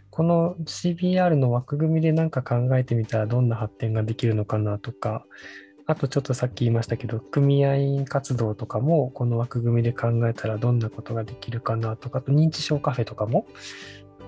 [0.09, 5.25] この CBR の枠組みで何か考えてみたらどんな発展ができるのかなとか
[5.91, 13.45] あとちょっとさっき言いましたけど組合員活動とかもこの枠組みで考えたらどんなことができるかなとかあと認知症カフェとかも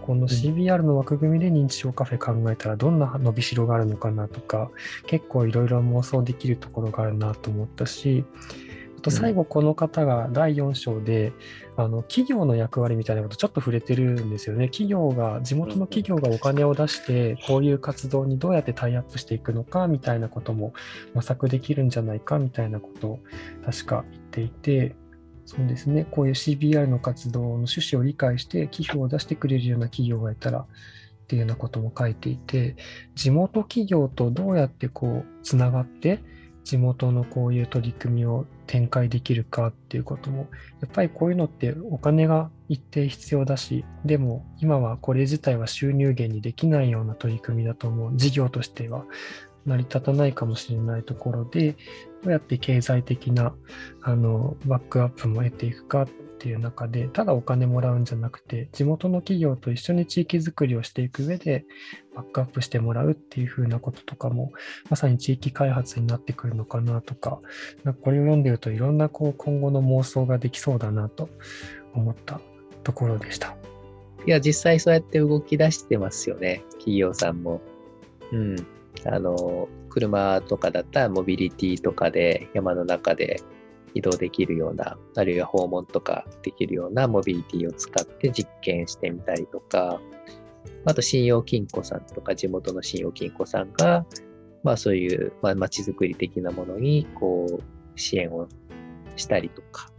[0.01, 4.71] この CBR の枠組みで認知症カフェ考えたらどんな伸びしろがあるのかなとか
[5.07, 8.25] 結構いろいろ妄想できるところがあるなと思ったし
[8.82, 11.33] あと最後この方が第4章で、
[11.75, 14.67] あの企業の役割みたいなことちょっと触れてるんですよね。
[14.69, 20.73] 企業が地元の企業がお金を出してこういう活動にどうやってタイアップしていくのかみたいなことも
[21.13, 23.19] 模索できるんじゃないかみたいなことを
[23.65, 24.95] 確か言っていて
[25.45, 30.65] そうですね、こういう CBR の活動の趣旨を理解して寄付を出してくれるような企業がいたらっ
[31.27, 32.77] ていうようなことも書いていて、
[33.15, 36.23] 地元企業とどうやってこうつながって
[36.63, 40.47] 地元のこういう取り組みを展開できるかっていうことも、
[40.81, 48.11] やっぱりこういうのってお金が一定必要だし、でも今はこれ自体は収入源にできないような取り組みだと思う。
[48.15, 49.05] 事業としては
[49.65, 51.77] 成り立たないかもしれないところで、
[52.23, 53.53] どうやって経済的な
[54.01, 56.07] あのバックアップも得ていくかっ
[56.39, 61.65] ていう中で、ただお金もらうんじゃなくて、地元の企業と一緒に地域づくりをしていく上で、
[62.15, 64.51] バックアップしてもらうっていうふうなこととかも、
[64.89, 67.39] まさに地域開発になってくるのかなとか、
[67.83, 71.29] なんかこれを読んでるといろんなこう今後の妄想ができそうだなと
[71.93, 72.39] 思った
[72.83, 73.55] ところでした。
[74.25, 77.61] いや、実際そうやって動き出してますよね、企業さんも。
[78.31, 78.55] うん。
[79.05, 83.41] あの、車とかだったらモビリティとかで山の中で
[83.93, 89.99] 移動できるような、あるいは訪問とかできるようなモビリティを使って実験してみたりとか、
[90.85, 94.05] あと信用金庫さんとか地元の信用金庫さんが、
[94.63, 98.47] まあそういう、まあ、街づくり的なものにこう支援を
[99.15, 99.89] したりとか、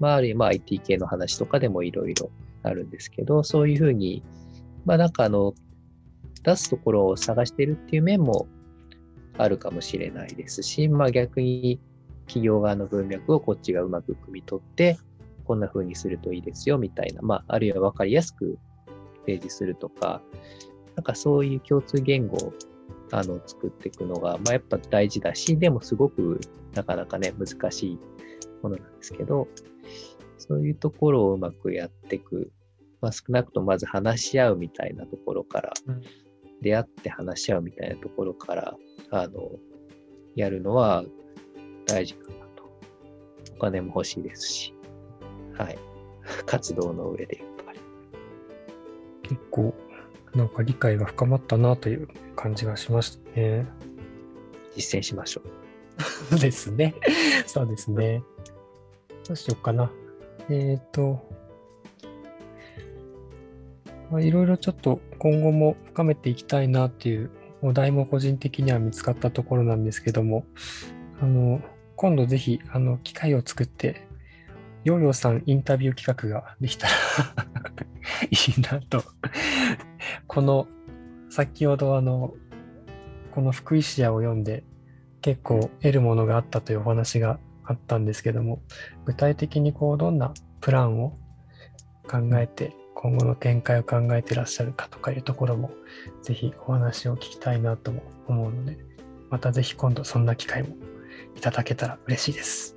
[0.00, 2.30] まああるいは IT 系の話とかでもいろいろ
[2.62, 4.22] あるんですけど、そういうふうに、
[4.84, 5.54] まあなんかあの、
[6.42, 8.46] 出すところを探してるっていう面も
[9.36, 11.80] あるかもしれないですし、まあ逆に
[12.26, 14.98] 企業側の文脈をこっちがうまく汲み取って、
[15.44, 18.58] こんな風にするといいですよみたいな、まああるいは分かりやすく
[19.28, 20.22] 提示するとか、
[20.96, 22.52] なんかそういう共通言語を
[23.12, 26.40] あの作っていくのが、まあやっぱ大事だし、でもすごく
[26.74, 27.98] なかなかね、難しい
[28.62, 29.48] ものなんですけど、
[30.38, 32.50] そういうところをうまくやっていく、
[33.00, 36.02] まあ少なくともまず話し合うみたいなところから、うん
[36.60, 38.76] 出会って話し合うみたいなところから、
[39.10, 39.50] あの、
[40.34, 41.04] やるのは
[41.86, 42.70] 大事かなと。
[43.54, 44.74] お金も欲しいですし、
[45.54, 45.78] はい。
[46.46, 47.40] 活動の上で。
[49.28, 49.74] 結構
[50.34, 53.66] なんか理解が深まったなという感じがしましたね。
[54.74, 55.42] 実践しましょ
[56.32, 56.38] う。
[56.38, 56.94] ですね。
[57.46, 58.22] そうですね。
[59.26, 59.90] どうしようかな。
[60.48, 61.28] えっ、と、
[64.10, 70.46] まあいろいろちょっと今後も深めていきたいなっていうお題も個人的には見つかったところなんですけども、
[71.20, 71.60] あの、
[71.96, 74.06] 今度ぜひ、あの、機会を作って、
[74.84, 76.94] ヨーヨーさんインタビュー企画ができたら
[78.30, 79.02] いいなと。
[80.26, 80.66] この、
[81.30, 82.34] 先ほどあの、
[83.32, 84.64] この福井市屋を読んで、
[85.20, 88.62] 結構得るものがあったというお話があったんですけども、
[89.04, 91.18] 具体的にこう、どんなプランを
[92.08, 95.70] 考えて、今後の展開を考えてらっしゃるかとかいうところも、
[96.22, 98.78] ぜひお話を聞きたいなとも思うので、
[99.30, 100.74] またぜひ今度そんな機会も
[101.36, 102.76] いただけたら嬉しいです。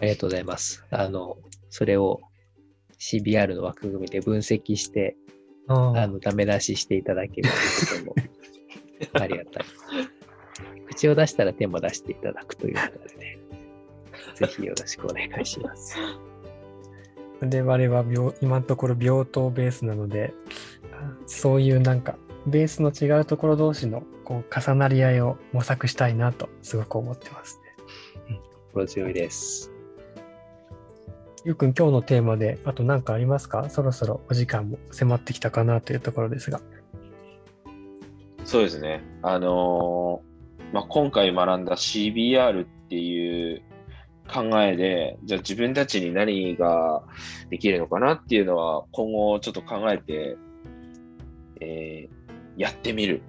[0.00, 0.84] ありがとうございます。
[0.90, 1.38] あの、
[1.70, 2.20] それを
[2.98, 5.16] CBR の枠組みで分析して、
[5.68, 8.22] ああの、ダメ出ししていただけるというこ
[9.12, 9.64] ともありがたい。
[10.88, 13.38] 口を出したら手も出していただくということでね、
[14.34, 15.96] ぜひよろしくお願いします。
[17.42, 20.34] で、我々は病今のところ病棟ベースなので、
[21.26, 27.60] そういうなんか、ベースの違うところ同士のこう重なり合いを模索したいなとすごく思ってます
[28.28, 28.40] ね。
[28.72, 29.77] 心強いです。
[31.48, 33.70] ゆうくん、今日のテーマで、あと何かありますか？
[33.70, 36.60] そろそろお時間も迫ってきたかなというところですが。
[38.44, 39.02] そうですね。
[39.22, 43.62] あのーまあ、今回学んだ CBR っていう
[44.30, 47.02] 考えで、じゃあ自分たちに何が
[47.48, 50.36] できるのかなっていうのは、今後ちょっと考えて、
[51.62, 52.18] えー
[52.58, 53.22] やってみる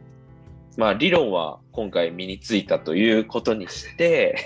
[0.79, 4.37] まあ理論は今回身についたということにして、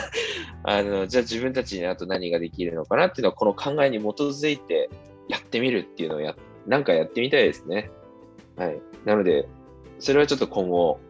[0.64, 4.90] あの、じゃあ自分たちにあと何ができるのかなっていうのは、この考えに基づいて
[5.28, 7.90] やってみるっていうのをや、なんかやってみたいですね。
[8.56, 8.78] はい。
[9.06, 9.48] なので、
[9.98, 11.00] それはちょっと今後、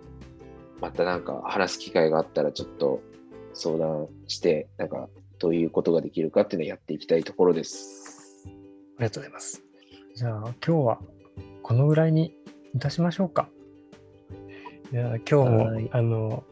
[0.80, 3.00] またなんか話す機会があったらちょっと
[3.54, 5.08] 相談して、なんか
[5.40, 8.46] どういうことができるかっていうのをやっていきたいところです。
[8.46, 8.48] あ
[9.00, 9.60] りがとうございます。
[10.14, 11.00] じゃあ今日は
[11.64, 12.32] このぐらいに
[12.76, 13.48] いたしましょうか。
[14.92, 16.44] いや今日もはいあの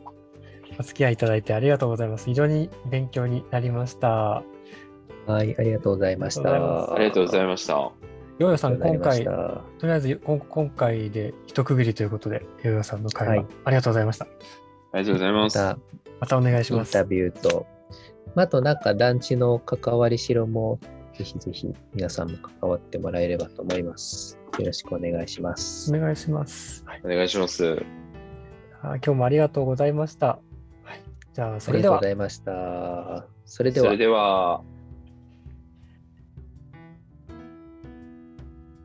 [0.78, 2.24] お付き合いいただいてありがとうございます。
[2.24, 4.42] 非常に勉強になりました。
[5.26, 6.50] はい、ありがとうございました。
[6.50, 7.74] あありがとうございまました。
[7.74, 9.30] ヨーヨーさん、今回、た。
[9.78, 14.24] とりあえずこん今回で一区切りということで、ヨーヨーさんの会話、はいありがとうございました。
[14.24, 14.28] あ
[14.98, 15.42] りがとうございま。
[15.42, 15.78] ますた
[16.20, 16.96] またお願いします。
[16.96, 17.66] インタビューと、
[18.34, 20.80] まああとなんか団地の関わりしろも、
[21.12, 24.38] ぜひぜひ皆さんも関わってもらえればと思います。
[24.58, 25.94] よろしくお願いします。
[25.94, 26.82] お願いします。
[26.86, 27.99] はい、お願いします。
[28.82, 30.26] あ今日もありがとうございました。
[30.26, 30.38] は
[30.94, 31.02] い、
[31.34, 31.98] じゃあ、それでは。
[31.98, 33.26] ありがとうございました。
[33.44, 33.86] それでは。
[33.86, 34.62] それでは。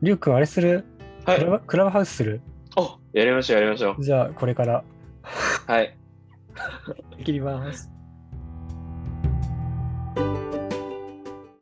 [0.02, 0.84] りゅうくん、あれする、
[1.24, 2.42] はい、クラクラブハウスする？
[2.76, 4.02] あやりましょう、やりましょう。
[4.04, 4.84] じゃあ、これから。
[5.66, 5.96] はい。
[7.24, 7.90] 切ります。